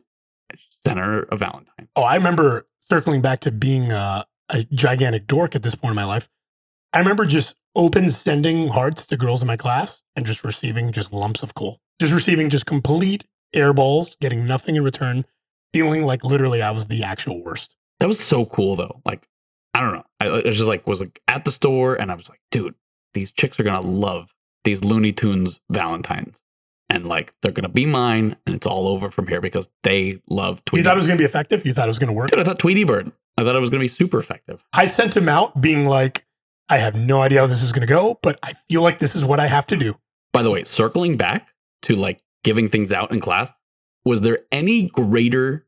I 0.52 0.56
just 0.56 0.82
sent 0.84 0.98
her 0.98 1.22
a 1.30 1.36
Valentine. 1.36 1.88
Oh, 1.96 2.02
I 2.02 2.14
remember 2.14 2.66
circling 2.88 3.22
back 3.22 3.40
to 3.40 3.50
being 3.50 3.90
uh, 3.90 4.24
a 4.48 4.64
gigantic 4.64 5.26
dork 5.26 5.54
at 5.54 5.62
this 5.62 5.74
point 5.74 5.92
in 5.92 5.96
my 5.96 6.04
life. 6.04 6.28
I 6.92 6.98
remember 6.98 7.24
just 7.24 7.54
open 7.74 8.10
sending 8.10 8.68
hearts 8.68 9.06
to 9.06 9.16
girls 9.16 9.40
in 9.40 9.46
my 9.46 9.56
class 9.56 10.02
and 10.14 10.26
just 10.26 10.44
receiving 10.44 10.92
just 10.92 11.12
lumps 11.12 11.42
of 11.42 11.54
coal, 11.54 11.80
just 11.98 12.12
receiving 12.12 12.50
just 12.50 12.66
complete 12.66 13.24
airballs, 13.54 14.18
getting 14.20 14.46
nothing 14.46 14.76
in 14.76 14.84
return, 14.84 15.24
feeling 15.72 16.04
like 16.04 16.22
literally 16.24 16.60
I 16.60 16.70
was 16.70 16.86
the 16.86 17.02
actual 17.02 17.42
worst. 17.42 17.76
That 18.00 18.08
was 18.08 18.20
so 18.20 18.44
cool 18.44 18.76
though. 18.76 19.00
Like, 19.06 19.26
I 19.74 19.80
don't 19.80 19.94
know. 19.94 20.04
I, 20.20 20.26
I 20.26 20.42
was 20.46 20.56
just 20.56 20.68
like 20.68 20.86
was 20.86 21.00
like 21.00 21.20
at 21.28 21.44
the 21.44 21.50
store 21.50 21.94
and 21.94 22.12
I 22.12 22.14
was 22.14 22.28
like, 22.28 22.40
dude, 22.50 22.74
these 23.14 23.32
chicks 23.32 23.58
are 23.58 23.64
gonna 23.64 23.80
love 23.80 24.34
these 24.64 24.84
Looney 24.84 25.12
Tunes 25.12 25.60
Valentines. 25.70 26.40
And 26.92 27.06
like 27.06 27.32
they're 27.40 27.52
gonna 27.52 27.70
be 27.70 27.86
mine 27.86 28.36
and 28.44 28.54
it's 28.54 28.66
all 28.66 28.86
over 28.86 29.10
from 29.10 29.26
here 29.26 29.40
because 29.40 29.68
they 29.82 30.20
love 30.28 30.62
Tweety. 30.66 30.80
You 30.80 30.84
thought 30.84 30.96
it 30.96 31.00
was 31.00 31.06
to 31.08 31.16
be 31.16 31.24
effective? 31.24 31.64
You 31.64 31.72
thought 31.72 31.86
it 31.86 31.88
was 31.88 31.98
to 31.98 32.12
work? 32.12 32.30
Dude, 32.30 32.38
I 32.38 32.44
thought 32.44 32.58
Tweety 32.58 32.84
Bird. 32.84 33.10
I 33.38 33.44
thought 33.44 33.56
it 33.56 33.60
was 33.60 33.70
gonna 33.70 33.80
be 33.80 33.88
super 33.88 34.18
effective. 34.18 34.62
I 34.74 34.86
sent 34.86 35.16
him 35.16 35.26
out 35.26 35.58
being 35.58 35.86
like, 35.86 36.26
I 36.68 36.76
have 36.78 36.94
no 36.94 37.22
idea 37.22 37.40
how 37.40 37.46
this 37.46 37.62
is 37.62 37.72
to 37.72 37.86
go, 37.86 38.18
but 38.22 38.38
I 38.42 38.54
feel 38.68 38.82
like 38.82 38.98
this 38.98 39.16
is 39.16 39.24
what 39.24 39.40
I 39.40 39.46
have 39.46 39.66
to 39.68 39.76
do. 39.76 39.96
By 40.34 40.42
the 40.42 40.50
way, 40.50 40.64
circling 40.64 41.16
back 41.16 41.48
to 41.82 41.94
like 41.94 42.20
giving 42.44 42.68
things 42.68 42.92
out 42.92 43.10
in 43.10 43.20
class, 43.20 43.52
was 44.04 44.20
there 44.20 44.40
any 44.52 44.88
greater 44.88 45.66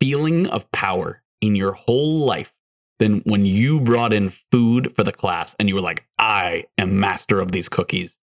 feeling 0.00 0.48
of 0.48 0.70
power 0.72 1.22
in 1.40 1.54
your 1.54 1.72
whole 1.72 2.26
life 2.26 2.52
than 2.98 3.20
when 3.20 3.44
you 3.46 3.80
brought 3.80 4.12
in 4.12 4.30
food 4.50 4.94
for 4.94 5.04
the 5.04 5.12
class 5.12 5.54
and 5.58 5.68
you 5.68 5.74
were 5.74 5.80
like, 5.80 6.04
I 6.18 6.64
am 6.78 6.98
master 6.98 7.40
of 7.40 7.52
these 7.52 7.68
cookies. 7.68 8.18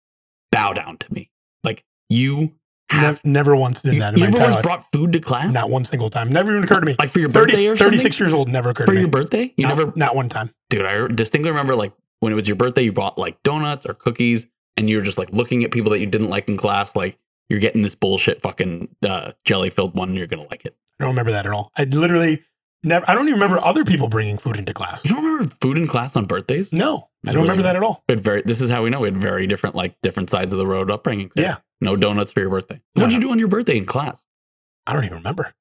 Bow 0.51 0.73
down 0.73 0.97
to 0.97 1.13
me. 1.13 1.31
Like 1.63 1.83
you 2.11 2.53
have 2.89 3.23
Nev- 3.23 3.25
never 3.25 3.55
once 3.55 3.81
did 3.81 3.93
you, 3.93 3.99
that 4.01 4.13
in 4.13 4.19
you 4.19 4.25
my 4.25 4.29
ever 4.29 4.39
once 4.39 4.55
life. 4.55 4.63
brought 4.63 4.91
food 4.91 5.13
to 5.13 5.19
class? 5.19 5.53
Not 5.53 5.69
one 5.69 5.85
single 5.85 6.09
time. 6.09 6.29
Never 6.29 6.51
even 6.51 6.63
occurred 6.65 6.81
to 6.81 6.85
me. 6.85 6.95
Like 6.99 7.09
for 7.09 7.19
your 7.19 7.29
30, 7.29 7.51
birthday 7.51 7.67
or 7.67 7.77
something? 7.77 7.97
36 7.99 8.19
years 8.19 8.33
old, 8.33 8.49
never 8.49 8.69
occurred 8.71 8.87
for 8.87 8.91
to 8.91 8.95
me. 8.95 9.01
your 9.01 9.09
birthday? 9.09 9.53
You 9.55 9.67
not, 9.67 9.77
never 9.77 9.93
not 9.95 10.15
one 10.15 10.27
time. 10.27 10.53
dude, 10.69 10.85
I 10.85 11.07
distinctly 11.07 11.51
remember 11.51 11.73
like 11.75 11.93
when 12.19 12.33
it 12.33 12.35
was 12.35 12.47
your 12.47 12.57
birthday, 12.57 12.81
you 12.83 12.91
brought 12.91 13.17
like 13.17 13.41
donuts 13.43 13.85
or 13.85 13.93
cookies, 13.93 14.45
and 14.77 14.89
you 14.89 14.97
were 14.97 15.03
just 15.03 15.17
like 15.17 15.31
looking 15.31 15.63
at 15.63 15.71
people 15.71 15.91
that 15.91 15.99
you 15.99 16.05
didn't 16.05 16.29
like 16.29 16.49
in 16.49 16.57
class, 16.57 16.95
like 16.95 17.17
you're 17.49 17.59
getting 17.61 17.81
this 17.81 17.95
bullshit 17.95 18.41
fucking 18.41 18.89
uh, 19.03 19.31
jelly 19.45 19.69
filled 19.69 19.95
one, 19.95 20.09
and 20.09 20.17
you're 20.17 20.27
gonna 20.27 20.47
like 20.51 20.65
it. 20.65 20.75
I 20.99 21.03
don't 21.05 21.11
remember 21.11 21.31
that 21.31 21.45
at 21.45 21.53
all. 21.53 21.71
I 21.77 21.85
literally 21.85 22.43
never, 22.83 23.09
I 23.09 23.15
don't 23.15 23.27
even 23.27 23.39
remember 23.39 23.63
other 23.63 23.85
people 23.85 24.07
bringing 24.09 24.37
food 24.37 24.57
into 24.57 24.73
class. 24.73 25.01
You 25.03 25.11
don't 25.11 25.23
remember 25.23 25.55
food 25.61 25.77
in 25.77 25.87
class 25.87 26.15
on 26.15 26.25
birthdays? 26.25 26.71
No, 26.73 27.09
I 27.25 27.31
don't 27.31 27.43
remember 27.43 27.63
really 27.63 27.63
that 27.63 27.75
at 27.77 27.83
all. 27.83 28.03
We 28.09 28.13
had 28.13 28.19
very. 28.21 28.41
This 28.43 28.59
is 28.61 28.69
how 28.69 28.83
we 28.83 28.89
know 28.89 28.99
we 28.99 29.07
had 29.07 29.17
very 29.17 29.47
different, 29.47 29.75
like 29.75 29.95
different 30.01 30.29
sides 30.29 30.53
of 30.53 30.59
the 30.59 30.67
road 30.67 30.91
upbringing. 30.91 31.31
Yeah. 31.35 31.57
No 31.81 31.95
donuts 31.95 32.31
for 32.31 32.39
your 32.41 32.49
birthday. 32.49 32.79
No, 32.95 33.01
What'd 33.01 33.13
you 33.13 33.19
do 33.19 33.31
on 33.31 33.39
your 33.39 33.47
birthday 33.47 33.77
in 33.77 33.85
class? 33.85 34.25
I 34.87 34.93
don't 34.93 35.03
even 35.03 35.17
remember. 35.17 35.53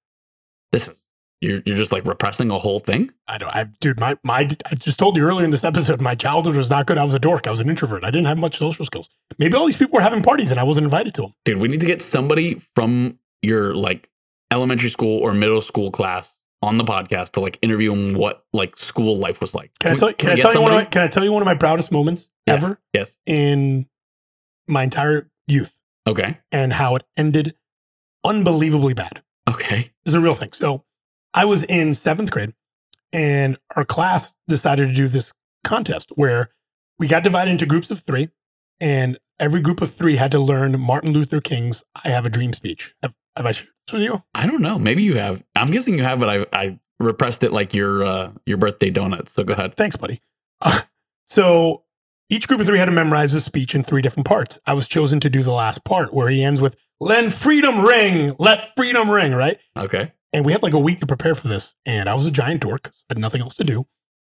This 0.72 0.88
is 0.88 0.96
you're 1.40 1.62
you're 1.64 1.76
just 1.76 1.90
like 1.90 2.04
repressing 2.04 2.50
a 2.50 2.58
whole 2.58 2.80
thing. 2.80 3.10
I 3.26 3.38
don't, 3.38 3.48
I, 3.48 3.64
dude, 3.80 3.98
my, 3.98 4.16
my, 4.22 4.40
I 4.70 4.74
just 4.74 4.98
told 4.98 5.16
you 5.16 5.24
earlier 5.24 5.44
in 5.44 5.50
this 5.50 5.64
episode, 5.64 5.98
my 6.00 6.14
childhood 6.14 6.54
was 6.54 6.68
not 6.68 6.86
good. 6.86 6.98
I 6.98 7.04
was 7.04 7.14
a 7.14 7.18
dork. 7.18 7.46
I 7.46 7.50
was 7.50 7.60
an 7.60 7.70
introvert. 7.70 8.04
I 8.04 8.10
didn't 8.10 8.26
have 8.26 8.36
much 8.36 8.58
social 8.58 8.84
skills. 8.84 9.08
Maybe 9.38 9.56
all 9.56 9.64
these 9.64 9.78
people 9.78 9.94
were 9.96 10.02
having 10.02 10.22
parties 10.22 10.50
and 10.50 10.60
I 10.60 10.64
wasn't 10.64 10.84
invited 10.84 11.14
to 11.14 11.22
them. 11.22 11.34
Dude, 11.46 11.56
we 11.58 11.68
need 11.68 11.80
to 11.80 11.86
get 11.86 12.02
somebody 12.02 12.60
from 12.74 13.18
your 13.40 13.72
like 13.74 14.10
elementary 14.50 14.90
school 14.90 15.18
or 15.20 15.32
middle 15.32 15.62
school 15.62 15.90
class 15.90 16.36
on 16.60 16.76
the 16.76 16.84
podcast 16.84 17.30
to 17.32 17.40
like 17.40 17.58
interview 17.62 17.90
them 17.94 18.12
what 18.12 18.44
like 18.52 18.76
school 18.76 19.16
life 19.16 19.40
was 19.40 19.54
like. 19.54 19.70
Can 19.80 19.92
I 19.92 19.96
tell 19.96 20.08
you, 20.10 20.14
can 20.16 20.30
I 20.30 20.34
tell 20.36 20.52
you 20.52 20.60
one 20.60 20.72
of 20.72 20.76
my, 20.78 20.84
can 20.84 21.02
I 21.02 21.08
tell 21.08 21.24
you 21.24 21.32
one 21.32 21.40
of 21.40 21.46
my 21.46 21.54
proudest 21.54 21.90
moments 21.90 22.30
Yeah. 22.46 22.54
ever 22.56 22.78
Yes. 22.92 23.16
in 23.24 23.86
my 24.68 24.82
entire 24.82 25.30
youth 25.46 25.74
Okay. 26.06 26.38
and 26.50 26.72
how 26.72 26.96
it 26.96 27.04
ended 27.16 27.54
unbelievably 28.24 28.94
bad? 28.94 29.22
Okay. 29.48 29.92
This 30.04 30.12
is 30.12 30.14
a 30.14 30.20
real 30.20 30.34
thing. 30.34 30.52
So 30.52 30.84
I 31.34 31.44
was 31.44 31.62
in 31.64 31.94
seventh 31.94 32.30
grade 32.30 32.54
and 33.12 33.58
our 33.76 33.84
class 33.84 34.34
decided 34.48 34.88
to 34.88 34.94
do 34.94 35.08
this 35.08 35.32
contest 35.64 36.10
where 36.14 36.50
we 36.98 37.06
got 37.08 37.22
divided 37.22 37.50
into 37.50 37.66
groups 37.66 37.90
of 37.90 38.00
three 38.00 38.30
and 38.80 39.18
every 39.38 39.60
group 39.60 39.80
of 39.80 39.92
three 39.92 40.16
had 40.16 40.30
to 40.32 40.38
learn 40.38 40.78
Martin 40.80 41.12
Luther 41.12 41.40
King's 41.40 41.84
I 42.04 42.08
Have 42.10 42.26
a 42.26 42.30
Dream 42.30 42.52
speech. 42.52 42.94
Have, 43.02 43.14
have 43.36 43.46
I 43.46 43.52
shared 43.52 43.70
this 43.86 43.92
with 43.94 44.02
you? 44.02 44.22
I 44.34 44.46
don't 44.46 44.62
know. 44.62 44.78
Maybe 44.78 45.02
you 45.02 45.14
have. 45.14 45.42
I'm 45.56 45.70
guessing 45.70 45.96
you 45.96 46.04
have, 46.04 46.20
but 46.20 46.28
I 46.28 46.46
I 46.52 46.78
repressed 46.98 47.42
it 47.42 47.52
like 47.52 47.72
your 47.74 48.04
uh 48.04 48.30
your 48.46 48.58
birthday 48.58 48.90
donut. 48.90 49.28
So 49.28 49.44
go 49.44 49.54
ahead. 49.54 49.76
Thanks, 49.76 49.96
buddy. 49.96 50.20
Uh, 50.60 50.82
so 51.26 51.84
each 52.30 52.48
group 52.48 52.60
of 52.60 52.66
three 52.66 52.78
had 52.78 52.86
to 52.86 52.92
memorize 52.92 53.34
a 53.34 53.40
speech 53.40 53.74
in 53.74 53.82
three 53.82 54.00
different 54.00 54.26
parts. 54.26 54.58
I 54.64 54.72
was 54.72 54.86
chosen 54.86 55.20
to 55.20 55.28
do 55.28 55.42
the 55.42 55.52
last 55.52 55.84
part 55.84 56.14
where 56.14 56.30
he 56.30 56.42
ends 56.42 56.60
with, 56.60 56.76
Let 57.00 57.32
freedom 57.32 57.84
ring, 57.84 58.34
let 58.38 58.74
freedom 58.76 59.10
ring, 59.10 59.32
right? 59.32 59.58
Okay. 59.76 60.12
And 60.32 60.44
we 60.44 60.52
had 60.52 60.62
like 60.62 60.72
a 60.72 60.78
week 60.78 61.00
to 61.00 61.06
prepare 61.06 61.34
for 61.34 61.48
this. 61.48 61.74
And 61.84 62.08
I 62.08 62.14
was 62.14 62.26
a 62.26 62.30
giant 62.30 62.60
dork, 62.60 62.92
had 63.08 63.18
nothing 63.18 63.42
else 63.42 63.54
to 63.54 63.64
do. 63.64 63.86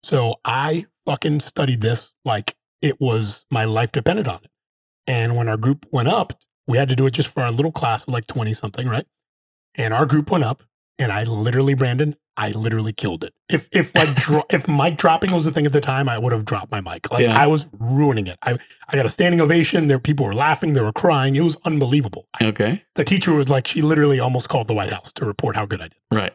So 0.03 0.35
I 0.43 0.87
fucking 1.05 1.41
studied 1.41 1.81
this 1.81 2.13
like 2.25 2.55
it 2.81 2.99
was 2.99 3.45
my 3.51 3.63
life 3.63 3.91
depended 3.91 4.27
on 4.27 4.43
it. 4.43 4.49
And 5.07 5.35
when 5.35 5.47
our 5.47 5.57
group 5.57 5.85
went 5.91 6.07
up, 6.07 6.33
we 6.67 6.77
had 6.77 6.89
to 6.89 6.95
do 6.95 7.05
it 7.05 7.11
just 7.11 7.29
for 7.29 7.43
our 7.43 7.51
little 7.51 7.71
class 7.71 8.03
of 8.03 8.09
like 8.09 8.27
20 8.27 8.53
something, 8.53 8.87
right? 8.87 9.05
And 9.75 9.93
our 9.93 10.05
group 10.05 10.31
went 10.31 10.43
up, 10.43 10.63
and 10.97 11.11
I 11.11 11.23
literally, 11.23 11.73
Brandon, 11.73 12.15
I 12.35 12.49
literally 12.49 12.93
killed 12.93 13.23
it. 13.23 13.33
If 13.49 13.69
if 13.71 13.93
like 13.95 14.15
dro- 14.25 14.43
if 14.49 14.67
mic 14.67 14.97
dropping 14.97 15.31
was 15.31 15.45
the 15.45 15.51
thing 15.51 15.65
at 15.65 15.71
the 15.71 15.81
time, 15.81 16.09
I 16.09 16.17
would 16.17 16.31
have 16.33 16.45
dropped 16.45 16.71
my 16.71 16.81
mic. 16.81 17.11
Like 17.11 17.25
Yeah. 17.25 17.39
I 17.39 17.45
was 17.47 17.67
ruining 17.77 18.27
it. 18.27 18.37
I 18.41 18.57
I 18.89 18.95
got 18.95 19.05
a 19.05 19.09
standing 19.09 19.39
ovation. 19.41 19.87
There 19.87 19.99
people 19.99 20.25
were 20.25 20.33
laughing, 20.33 20.73
they 20.73 20.81
were 20.81 20.91
crying. 20.93 21.35
It 21.35 21.41
was 21.41 21.57
unbelievable. 21.65 22.27
I- 22.39 22.45
Okay. 22.45 22.83
the 22.95 23.03
teacher 23.03 23.33
was 23.33 23.49
like, 23.49 23.67
she 23.67 23.81
literally 23.81 24.19
almost 24.19 24.49
called 24.49 24.67
the 24.67 24.73
White 24.73 24.91
House 24.91 25.11
to 25.13 25.25
report 25.25 25.55
how 25.55 25.65
good 25.65 25.81
I 25.81 25.85
did. 25.89 25.97
Right. 26.11 26.33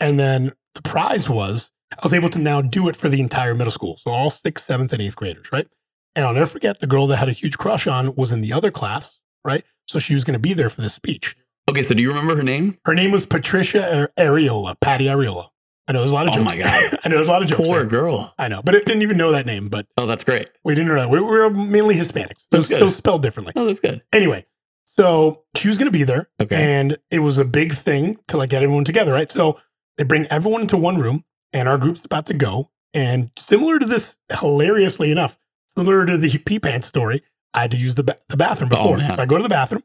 And 0.00 0.18
then 0.20 0.52
the 0.74 0.82
prize 0.82 1.28
was 1.28 1.70
I 1.92 2.00
was 2.02 2.12
able 2.12 2.28
to 2.30 2.38
now 2.38 2.60
do 2.60 2.88
it 2.88 2.96
for 2.96 3.08
the 3.08 3.20
entire 3.20 3.54
middle 3.54 3.70
school. 3.70 3.96
So 3.96 4.10
all 4.10 4.28
sixth, 4.30 4.66
seventh, 4.66 4.92
and 4.92 5.00
eighth 5.00 5.16
graders, 5.16 5.50
right? 5.50 5.66
And 6.14 6.24
I'll 6.26 6.34
never 6.34 6.46
forget 6.46 6.80
the 6.80 6.86
girl 6.86 7.06
that 7.06 7.16
had 7.16 7.28
a 7.28 7.32
huge 7.32 7.56
crush 7.58 7.86
on 7.86 8.14
was 8.14 8.32
in 8.32 8.40
the 8.42 8.52
other 8.52 8.70
class, 8.70 9.18
right? 9.44 9.64
So 9.86 9.98
she 9.98 10.12
was 10.14 10.24
going 10.24 10.34
to 10.34 10.38
be 10.38 10.52
there 10.52 10.68
for 10.68 10.82
the 10.82 10.90
speech. 10.90 11.34
Okay. 11.68 11.82
So 11.82 11.94
do 11.94 12.02
you 12.02 12.08
remember 12.08 12.34
her 12.36 12.42
name? 12.42 12.78
Her 12.84 12.94
name 12.94 13.10
was 13.10 13.26
Patricia 13.26 13.96
Ar- 13.96 14.12
Areola, 14.18 14.76
Patty 14.80 15.06
Areola. 15.06 15.48
I 15.86 15.92
know 15.92 16.00
there's 16.00 16.10
a 16.10 16.14
lot 16.14 16.28
of 16.28 16.36
Oh 16.36 16.42
my 16.42 16.56
God. 16.58 16.98
I 17.04 17.08
know 17.08 17.16
there's 17.16 17.28
a 17.28 17.32
lot 17.32 17.42
of 17.42 17.48
jokes. 17.48 17.62
Poor 17.62 17.78
there. 17.80 17.86
girl. 17.86 18.34
I 18.38 18.48
know, 18.48 18.60
but 18.62 18.74
it 18.74 18.84
didn't 18.84 19.02
even 19.02 19.16
know 19.16 19.32
that 19.32 19.46
name. 19.46 19.68
But 19.68 19.86
Oh, 19.96 20.06
that's 20.06 20.22
great. 20.24 20.48
we 20.64 20.74
didn't 20.74 20.88
know 20.88 20.96
that. 20.96 21.08
We 21.10 21.18
we 21.20 21.26
were 21.26 21.50
mainly 21.50 21.94
Hispanics. 21.94 22.30
It 22.30 22.36
That's 22.50 22.70
was, 22.80 22.96
spelled 22.96 23.22
differently. 23.22 23.52
Oh, 23.56 23.64
that's 23.64 23.80
good. 23.80 24.02
Anyway, 24.12 24.44
so 24.84 25.44
she 25.56 25.68
was 25.68 25.78
going 25.78 25.90
to 25.90 25.96
be 25.98 26.04
there. 26.04 26.28
Okay. 26.40 26.56
And 26.56 26.98
it 27.10 27.20
was 27.20 27.38
a 27.38 27.44
big 27.44 27.74
thing 27.74 28.18
to 28.28 28.36
like 28.36 28.50
get 28.50 28.62
everyone 28.62 28.84
together, 28.84 29.12
right? 29.12 29.30
So 29.30 29.58
they 29.96 30.04
bring 30.04 30.26
everyone 30.26 30.60
into 30.62 30.76
one 30.76 30.98
room, 30.98 31.24
and 31.54 31.68
our 31.68 31.78
group's 31.78 32.04
about 32.04 32.26
to 32.26 32.34
go. 32.34 32.70
And 32.94 33.30
similar 33.38 33.78
to 33.78 33.86
this, 33.86 34.16
hilariously 34.40 35.10
enough, 35.10 35.38
similar 35.76 36.04
to 36.06 36.16
the 36.18 36.36
pee 36.38 36.58
pants 36.58 36.86
story, 36.88 37.22
I 37.54 37.62
had 37.62 37.70
to 37.72 37.76
use 37.78 37.94
the, 37.94 38.02
ba- 38.04 38.16
the 38.28 38.36
bathroom 38.36 38.70
Oh, 38.74 38.76
before. 38.82 38.96
man. 38.98 39.14
so 39.16 39.22
I 39.22 39.26
go 39.26 39.36
to 39.36 39.42
the 39.42 39.48
bathroom. 39.48 39.82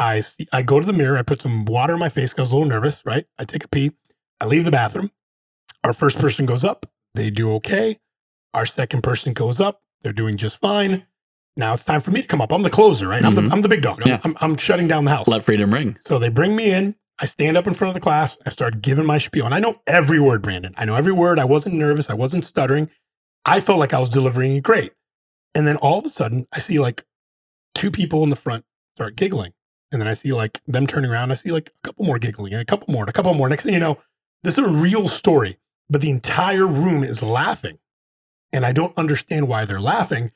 I 0.00 0.20
see, 0.20 0.48
I 0.52 0.62
go 0.62 0.80
to 0.80 0.86
the 0.86 0.92
mirror. 0.94 1.18
I 1.18 1.22
put 1.22 1.42
some 1.42 1.64
water 1.66 1.92
in 1.94 2.00
my 2.00 2.08
face 2.08 2.32
because 2.32 2.38
I 2.38 2.42
was 2.42 2.52
a 2.52 2.56
little 2.56 2.68
nervous, 2.70 3.02
right? 3.04 3.26
I 3.38 3.44
take 3.44 3.64
a 3.64 3.68
pee. 3.68 3.92
I 4.40 4.46
leave 4.46 4.64
the 4.64 4.70
bathroom. 4.70 5.10
Our 5.84 5.92
first 5.92 6.18
person 6.18 6.46
goes 6.46 6.64
up. 6.64 6.86
They 7.14 7.28
do 7.30 7.52
okay. 7.54 7.98
Our 8.54 8.64
second 8.66 9.02
person 9.02 9.32
goes 9.34 9.60
up. 9.60 9.82
They're 10.02 10.12
doing 10.14 10.36
just 10.38 10.56
fine. 10.58 11.06
Now 11.56 11.74
it's 11.74 11.84
time 11.84 12.00
for 12.00 12.10
me 12.12 12.22
to 12.22 12.26
come 12.28 12.40
up. 12.40 12.52
I'm 12.52 12.62
the 12.62 12.70
closer, 12.70 13.06
right? 13.08 13.22
I'm, 13.24 13.34
the, 13.34 13.42
Mhm. 13.42 13.52
I'm 13.52 13.60
the 13.60 13.68
big 13.68 13.82
dog. 13.82 14.00
I'm, 14.02 14.08
Yeah. 14.08 14.20
I'm, 14.24 14.36
I'm 14.40 14.56
shutting 14.56 14.88
down 14.88 15.04
the 15.04 15.10
house. 15.10 15.28
Let 15.28 15.44
freedom 15.44 15.72
ring. 15.72 15.98
So 16.06 16.18
they 16.18 16.28
bring 16.30 16.56
me 16.56 16.70
in. 16.70 16.94
I 17.18 17.26
stand 17.26 17.58
up 17.58 17.66
in 17.66 17.74
front 17.74 17.90
of 17.90 17.94
the 17.94 18.00
class. 18.00 18.38
I 18.46 18.48
start 18.50 18.80
giving 18.80 19.04
my 19.04 19.18
spiel. 19.18 19.44
And 19.44 19.52
I 19.54 19.58
know 19.58 19.82
every 19.86 20.18
word, 20.18 20.40
Brandon. 20.40 20.72
I 20.78 20.86
know 20.86 20.94
every 20.94 21.12
word. 21.12 21.38
I 21.38 21.44
wasn't 21.44 21.74
nervous. 21.74 22.08
I 22.08 22.14
wasn't 22.14 22.44
stuttering. 22.46 22.88
I 23.44 23.60
felt 23.60 23.78
like 23.78 23.92
I 23.92 23.98
was 23.98 24.08
delivering 24.08 24.56
it 24.56 24.62
great. 24.62 24.92
And 25.54 25.66
then 25.66 25.76
all 25.76 25.98
of 25.98 26.06
a 26.06 26.08
sudden, 26.08 26.46
I 26.52 26.60
see 26.60 26.78
like 26.78 27.04
two 27.74 27.90
people 27.90 28.22
in 28.22 28.30
the 28.30 28.36
front 28.36 28.64
start 28.96 29.16
giggling. 29.16 29.52
And 29.92 30.00
then 30.00 30.08
I 30.08 30.12
see 30.12 30.32
like 30.32 30.60
them 30.66 30.86
turning 30.86 31.10
around. 31.10 31.30
I 31.30 31.34
see 31.34 31.50
like 31.50 31.70
a 31.82 31.86
couple 31.88 32.04
more 32.04 32.18
giggling 32.18 32.52
and 32.52 32.62
a 32.62 32.64
couple 32.64 32.92
more 32.92 33.02
and 33.02 33.10
a 33.10 33.12
couple 33.12 33.34
more. 33.34 33.48
Next 33.48 33.64
thing 33.64 33.74
you 33.74 33.80
know, 33.80 33.98
this 34.42 34.56
is 34.56 34.64
a 34.64 34.68
real 34.68 35.08
story, 35.08 35.58
but 35.88 36.00
the 36.00 36.10
entire 36.10 36.66
room 36.66 37.02
is 37.02 37.22
laughing. 37.22 37.78
And 38.52 38.64
I 38.64 38.72
don't 38.72 38.96
understand 38.96 39.48
why 39.48 39.64
they're 39.64 39.80
laughing. 39.80 40.32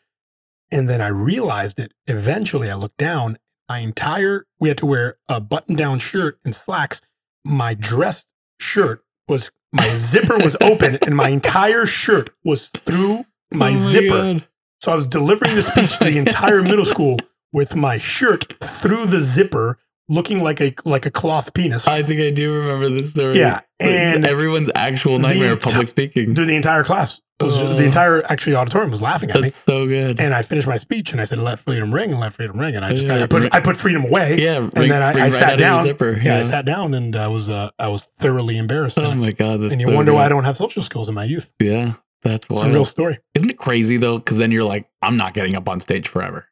And 0.70 0.88
then 0.88 1.00
I 1.00 1.08
realized 1.08 1.78
it. 1.78 1.92
Eventually, 2.06 2.70
I 2.70 2.74
looked 2.74 2.98
down. 2.98 3.38
My 3.68 3.78
entire, 3.78 4.46
we 4.60 4.68
had 4.68 4.78
to 4.78 4.86
wear 4.86 5.16
a 5.28 5.40
button 5.40 5.74
down 5.74 5.98
shirt 5.98 6.38
and 6.44 6.54
slacks. 6.54 7.00
My 7.44 7.74
dress 7.74 8.26
shirt 8.60 9.04
was, 9.28 9.50
my 9.72 9.88
zipper 9.94 10.36
was 10.36 10.56
open 10.60 10.96
and 11.06 11.16
my 11.16 11.30
entire 11.30 11.86
shirt 11.86 12.30
was 12.44 12.68
through 12.68 13.24
my, 13.52 13.72
Oh 13.72 13.76
zipper. 13.76 14.08
God. 14.08 14.48
So 14.80 14.92
I 14.92 14.94
was 14.96 15.06
delivering 15.06 15.54
the 15.54 15.62
speech 15.62 15.98
to 15.98 16.04
the 16.04 16.18
entire 16.18 16.62
middle 16.62 16.84
school 16.84 17.18
with 17.54 17.74
my 17.74 17.96
shirt 17.96 18.52
through 18.62 19.06
the 19.06 19.20
zipper, 19.20 19.78
looking 20.08 20.42
like 20.42 20.60
a 20.60 20.74
like 20.84 21.06
a 21.06 21.10
cloth 21.10 21.54
penis. 21.54 21.86
I 21.86 22.02
think 22.02 22.20
I 22.20 22.30
do 22.30 22.52
remember 22.60 22.90
this 22.90 23.10
story. 23.10 23.38
Yeah, 23.38 23.60
It's 23.80 24.16
and 24.16 24.26
everyone's 24.26 24.70
actual 24.74 25.18
nightmare 25.18 25.54
of 25.54 25.60
public 25.60 25.88
speaking. 25.88 26.34
the, 26.34 26.44
the 26.44 26.54
entire 26.56 26.84
class 26.84 27.20
was 27.40 27.56
Oh. 27.60 27.74
the 27.74 27.84
entire 27.84 28.22
actually 28.30 28.54
auditorium 28.56 28.90
was 28.90 29.02
laughing 29.02 29.28
at 29.30 29.36
me. 29.36 29.42
That's 29.42 29.56
so 29.56 29.86
good. 29.86 30.20
And 30.20 30.32
I 30.34 30.42
finished 30.42 30.66
my 30.68 30.76
speech 30.76 31.10
and 31.12 31.20
I 31.20 31.24
said, 31.24 31.38
"Let 31.38 31.58
freedom 31.60 31.92
ring 31.92 32.10
and 32.12 32.20
let 32.20 32.32
freedom 32.34 32.58
ring." 32.58 32.76
And 32.76 32.84
I 32.84 32.90
just 32.90 33.06
Yeah, 33.08 33.22
I 33.22 33.26
put 33.26 33.42
ring- 33.42 33.52
I 33.52 33.60
put 33.60 33.76
freedom 33.76 34.04
away. 34.04 34.38
yeah, 34.40 34.58
and 34.58 34.76
ring- 34.76 34.88
then 34.88 35.02
I, 35.02 35.10
I 35.10 35.12
right 35.14 35.32
sat 35.32 35.58
down. 35.58 35.82
zipper. 35.84 36.12
Yeah, 36.22 36.38
I 36.38 36.42
sat 36.42 36.64
down 36.64 36.92
and 36.94 37.14
I 37.16 37.26
was 37.28 37.48
uh, 37.50 37.70
I 37.78 37.88
was 37.88 38.06
thoroughly 38.18 38.56
embarrassed. 38.58 38.98
Oh 38.98 39.14
my 39.14 39.30
god! 39.32 39.60
That's 39.60 39.72
and 39.72 39.80
you 39.80 39.88
so 39.88 39.94
wonder 39.94 40.12
good. 40.12 40.16
why 40.18 40.26
I 40.26 40.28
don't 40.28 40.44
have 40.44 40.56
social 40.56 40.82
skills 40.82 41.08
in 41.08 41.14
my 41.14 41.24
youth. 41.24 41.52
Yeah, 41.60 41.94
that's 42.22 42.46
It's 42.50 42.60
a 42.60 42.68
real 42.68 42.84
story. 42.84 43.18
Isn't 43.34 43.50
it 43.50 43.58
crazy 43.58 43.96
though? 43.96 44.18
Because 44.18 44.38
then 44.38 44.50
you're 44.52 44.64
like, 44.64 44.88
I'm 45.02 45.16
not 45.16 45.34
getting 45.34 45.54
up 45.56 45.68
on 45.68 45.80
stage 45.80 46.06
forever. 46.08 46.46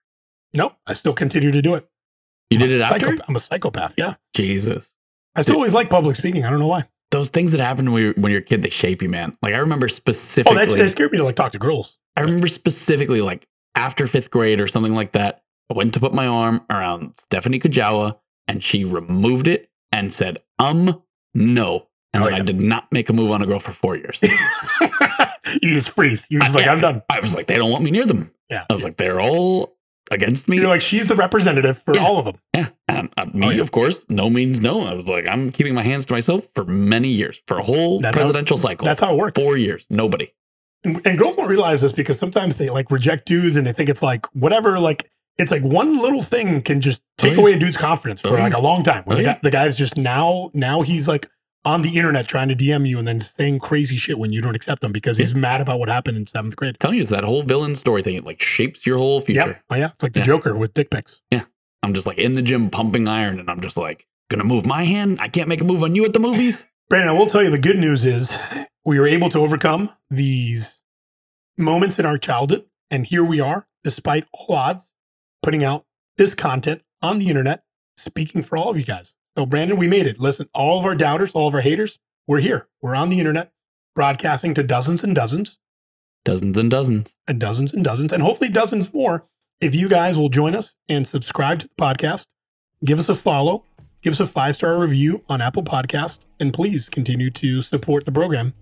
No, 0.54 0.72
I 0.86 0.92
still 0.92 1.12
continue 1.14 1.50
to 1.52 1.62
do 1.62 1.74
it. 1.74 1.88
You 2.50 2.58
did 2.58 2.70
it 2.70 2.80
after? 2.82 3.00
psychopath. 3.00 3.24
I'm 3.28 3.36
a 3.36 3.40
psychopath. 3.40 3.94
Yeah, 3.96 4.14
Jesus. 4.34 4.94
I 5.34 5.40
still 5.40 5.56
always 5.56 5.72
like 5.74 5.88
public 5.88 6.16
speaking. 6.16 6.44
I 6.44 6.50
don't 6.50 6.58
know 6.58 6.66
why. 6.66 6.88
Those 7.10 7.30
things 7.30 7.52
that 7.52 7.60
happen 7.60 7.92
when 7.92 8.02
you're, 8.02 8.14
when 8.14 8.30
you're 8.32 8.40
a 8.40 8.44
kid, 8.44 8.62
they 8.62 8.68
shape 8.70 9.00
you, 9.02 9.08
man. 9.08 9.36
Like 9.42 9.54
I 9.54 9.58
remember 9.58 9.88
specifically. 9.88 10.56
Oh, 10.56 10.58
that's, 10.58 10.76
that 10.76 10.90
scared 10.90 11.12
me 11.12 11.18
to 11.18 11.24
like 11.24 11.36
talk 11.36 11.52
to 11.52 11.58
girls. 11.58 11.98
I 12.16 12.20
remember 12.22 12.48
specifically 12.48 13.20
like 13.22 13.46
after 13.74 14.06
fifth 14.06 14.30
grade 14.30 14.60
or 14.60 14.68
something 14.68 14.94
like 14.94 15.12
that. 15.12 15.42
I 15.70 15.74
went 15.74 15.94
to 15.94 16.00
put 16.00 16.12
my 16.12 16.26
arm 16.26 16.62
around 16.68 17.14
Stephanie 17.18 17.58
Kajawa 17.58 18.18
and 18.46 18.62
she 18.62 18.84
removed 18.84 19.46
it 19.46 19.70
and 19.90 20.12
said, 20.12 20.38
um, 20.58 21.02
no. 21.34 21.88
And 22.12 22.22
Oh, 22.22 22.26
then 22.26 22.34
yeah. 22.36 22.42
I 22.42 22.44
did 22.44 22.60
not 22.60 22.92
make 22.92 23.08
a 23.08 23.14
move 23.14 23.30
on 23.30 23.40
a 23.40 23.46
girl 23.46 23.60
for 23.60 23.72
four 23.72 23.96
years. 23.96 24.20
you 25.62 25.72
just 25.74 25.90
freeze. 25.90 26.26
You're 26.28 26.42
just 26.42 26.54
like, 26.54 26.66
Yeah. 26.66 26.72
I'm 26.72 26.80
done. 26.80 27.02
I 27.10 27.20
was 27.20 27.34
like, 27.34 27.46
they 27.46 27.56
don't 27.56 27.70
want 27.70 27.84
me 27.84 27.90
near 27.90 28.04
them. 28.04 28.30
Yeah. 28.50 28.66
I 28.68 28.72
was 28.72 28.84
like, 28.84 28.98
they're 28.98 29.20
all 29.20 29.76
against 30.12 30.48
me. 30.48 30.58
You're 30.58 30.68
like, 30.68 30.80
she's 30.82 31.08
the 31.08 31.16
representative 31.16 31.78
for 31.82 31.94
Yeah. 31.94 32.04
all 32.04 32.18
of 32.18 32.24
them. 32.26 32.36
yeah. 32.54 32.68
And 32.88 33.08
uh, 33.16 33.26
me, 33.32 33.46
Oh, 33.46 33.50
yeah. 33.50 33.60
of 33.62 33.70
course, 33.72 34.04
no 34.08 34.28
means 34.30 34.60
no. 34.60 34.84
I 34.86 34.94
was 34.94 35.08
like, 35.08 35.26
I'm 35.28 35.50
keeping 35.50 35.74
my 35.74 35.82
hands 35.84 36.06
to 36.06 36.12
myself 36.12 36.46
for 36.54 36.64
many 36.64 37.08
years, 37.08 37.42
for 37.46 37.58
a 37.58 37.62
whole 37.62 38.00
That's 38.00 38.16
how- 38.16 38.20
presidential 38.22 38.56
cycle. 38.56 38.84
That's 38.84 39.00
how 39.00 39.12
it 39.12 39.18
works. 39.18 39.40
Four 39.40 39.56
years. 39.56 39.86
Nobody. 39.90 40.32
And, 40.84 41.00
and 41.06 41.18
girls 41.18 41.36
don't 41.36 41.48
realize 41.48 41.80
this 41.80 41.92
because 41.92 42.18
sometimes 42.18 42.56
they 42.56 42.68
like 42.68 42.90
reject 42.90 43.26
dudes 43.26 43.56
and 43.56 43.66
they 43.66 43.72
think 43.72 43.88
it's 43.88 44.02
like 44.02 44.26
whatever, 44.34 44.78
like 44.78 45.08
it's 45.38 45.50
like 45.50 45.62
one 45.62 45.96
little 46.00 46.22
thing 46.22 46.60
can 46.60 46.80
just 46.80 47.02
take 47.18 47.32
Oh, 47.32 47.34
yeah. 47.34 47.40
away 47.40 47.52
a 47.54 47.58
dude's 47.58 47.76
confidence 47.76 48.20
for 48.20 48.30
Oh, 48.30 48.32
like 48.40 48.52
a 48.54 48.60
long 48.60 48.82
time. 48.82 49.04
Oh, 49.06 49.14
the, 49.14 49.22
guy, 49.22 49.40
the 49.42 49.50
guy's 49.50 49.76
just 49.76 49.96
now, 49.96 50.50
now 50.54 50.82
he's 50.82 51.06
like 51.08 51.28
on 51.64 51.82
the 51.82 51.96
internet 51.96 52.26
trying 52.26 52.48
to 52.48 52.56
DM 52.56 52.88
you 52.88 52.98
and 52.98 53.06
then 53.06 53.20
saying 53.20 53.58
crazy 53.60 53.96
shit 53.96 54.18
when 54.18 54.32
you 54.32 54.40
don't 54.40 54.54
accept 54.56 54.82
them 54.82 54.90
because 54.92 55.18
he's 55.18 55.34
mad 55.34 55.60
about 55.60 55.78
what 55.78 55.88
happened 55.88 56.16
in 56.16 56.26
seventh 56.26 56.56
grade. 56.56 56.76
telling 56.80 56.96
you, 56.96 57.00
it's 57.02 57.10
that 57.10 57.24
whole 57.24 57.42
villain 57.42 57.76
story 57.76 58.02
thing. 58.02 58.16
It 58.16 58.24
like 58.24 58.42
shapes 58.42 58.84
your 58.84 58.98
whole 58.98 59.20
future. 59.20 59.40
Yep. 59.46 59.62
Oh 59.70 59.74
yeah. 59.76 59.90
It's 59.94 60.02
like 60.02 60.12
the 60.12 60.20
Yeah. 60.20 60.26
Joker 60.26 60.56
with 60.56 60.74
dick 60.74 60.90
pics. 60.90 61.20
Yeah. 61.30 61.44
I'm 61.82 61.94
just 61.94 62.06
like 62.06 62.18
in 62.18 62.32
the 62.32 62.42
gym 62.42 62.68
pumping 62.70 63.06
iron 63.06 63.38
and 63.38 63.48
I'm 63.50 63.60
just 63.60 63.76
like, 63.76 64.06
gonna 64.28 64.44
move 64.44 64.66
my 64.66 64.84
hand. 64.84 65.18
I 65.20 65.28
can't 65.28 65.48
make 65.48 65.60
a 65.60 65.64
move 65.64 65.82
on 65.82 65.94
you 65.94 66.04
at 66.04 66.12
the 66.12 66.20
movies. 66.20 66.66
Brandon, 66.88 67.14
I 67.14 67.18
will 67.18 67.26
tell 67.26 67.42
you 67.42 67.50
the 67.50 67.58
good 67.58 67.78
news 67.78 68.04
is 68.04 68.36
we 68.84 68.98
were 68.98 69.06
able 69.06 69.30
to 69.30 69.38
overcome 69.38 69.90
these 70.10 70.80
moments 71.56 71.98
in 71.98 72.04
our 72.06 72.18
childhood. 72.18 72.64
And 72.90 73.06
here 73.06 73.24
we 73.24 73.40
are, 73.40 73.66
despite 73.84 74.26
all 74.32 74.54
odds, 74.56 74.92
putting 75.42 75.64
out 75.64 75.86
this 76.16 76.34
content 76.34 76.82
on 77.00 77.18
the 77.18 77.28
internet, 77.28 77.62
speaking 77.96 78.42
for 78.42 78.58
all 78.58 78.68
of 78.70 78.76
you 78.76 78.84
guys. 78.84 79.14
So, 79.36 79.46
Brandon, 79.46 79.78
we 79.78 79.88
made 79.88 80.06
it. 80.06 80.20
Listen, 80.20 80.48
all 80.54 80.78
of 80.78 80.84
our 80.84 80.94
doubters, 80.94 81.32
all 81.32 81.48
of 81.48 81.54
our 81.54 81.62
haters, 81.62 81.98
we're 82.26 82.40
here. 82.40 82.68
We're 82.82 82.94
on 82.94 83.08
the 83.08 83.18
internet, 83.18 83.50
broadcasting 83.94 84.54
to 84.54 84.62
dozens 84.62 85.02
and 85.04 85.14
dozens 85.14 85.58
Dozens 86.24 86.56
and 86.56 86.70
dozens. 86.70 87.14
and 87.26 87.40
dozens 87.40 87.74
and 87.74 87.82
dozens, 87.82 88.12
and 88.12 88.22
hopefully 88.22 88.48
dozens 88.50 88.92
more. 88.94 89.26
If 89.60 89.74
you 89.74 89.88
guys 89.88 90.16
will 90.16 90.28
join 90.28 90.54
us 90.54 90.76
and 90.88 91.06
subscribe 91.08 91.58
to 91.60 91.68
the 91.68 91.74
podcast, 91.74 92.24
give 92.84 92.98
us 93.00 93.08
a 93.08 93.14
follow, 93.16 93.64
give 94.02 94.12
us 94.12 94.20
a 94.20 94.26
five 94.26 94.54
star 94.54 94.78
review 94.78 95.24
on 95.28 95.40
Apple 95.40 95.64
Podcast, 95.64 96.18
and 96.38 96.52
please 96.54 96.88
continue 96.88 97.30
to 97.30 97.60
support 97.62 98.04
the 98.04 98.12
program. 98.12 98.54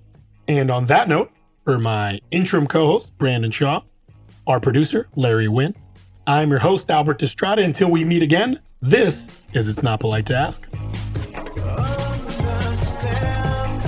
And 0.49 0.71
on 0.71 0.87
that 0.87 1.07
note, 1.09 1.33
for 1.65 1.79
my 1.79 2.21
interim 2.31 2.67
co 2.67 2.87
host, 2.87 3.17
Brandon 3.19 3.51
Shaw, 3.51 3.83
our 4.47 4.61
producer, 4.61 5.09
Larry 5.15 5.49
Wynn, 5.49 5.75
I'm 6.27 6.49
your 6.51 6.61
host, 6.61 6.91
Albert 6.91 7.23
Estrada. 7.23 7.63
Until 7.63 7.91
we 7.91 8.05
meet 8.05 8.23
again, 8.23 8.61
this 8.81 9.29
is 9.53 9.69
It's 9.69 9.83
Not 9.83 10.01
Polite 10.01 10.27
to 10.27 10.37
Ask. 10.37 10.63
Understand, 12.75 13.83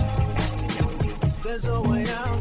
there's 1.42 1.66
a 1.66 1.80
way 1.80 2.08
out. 2.10 2.31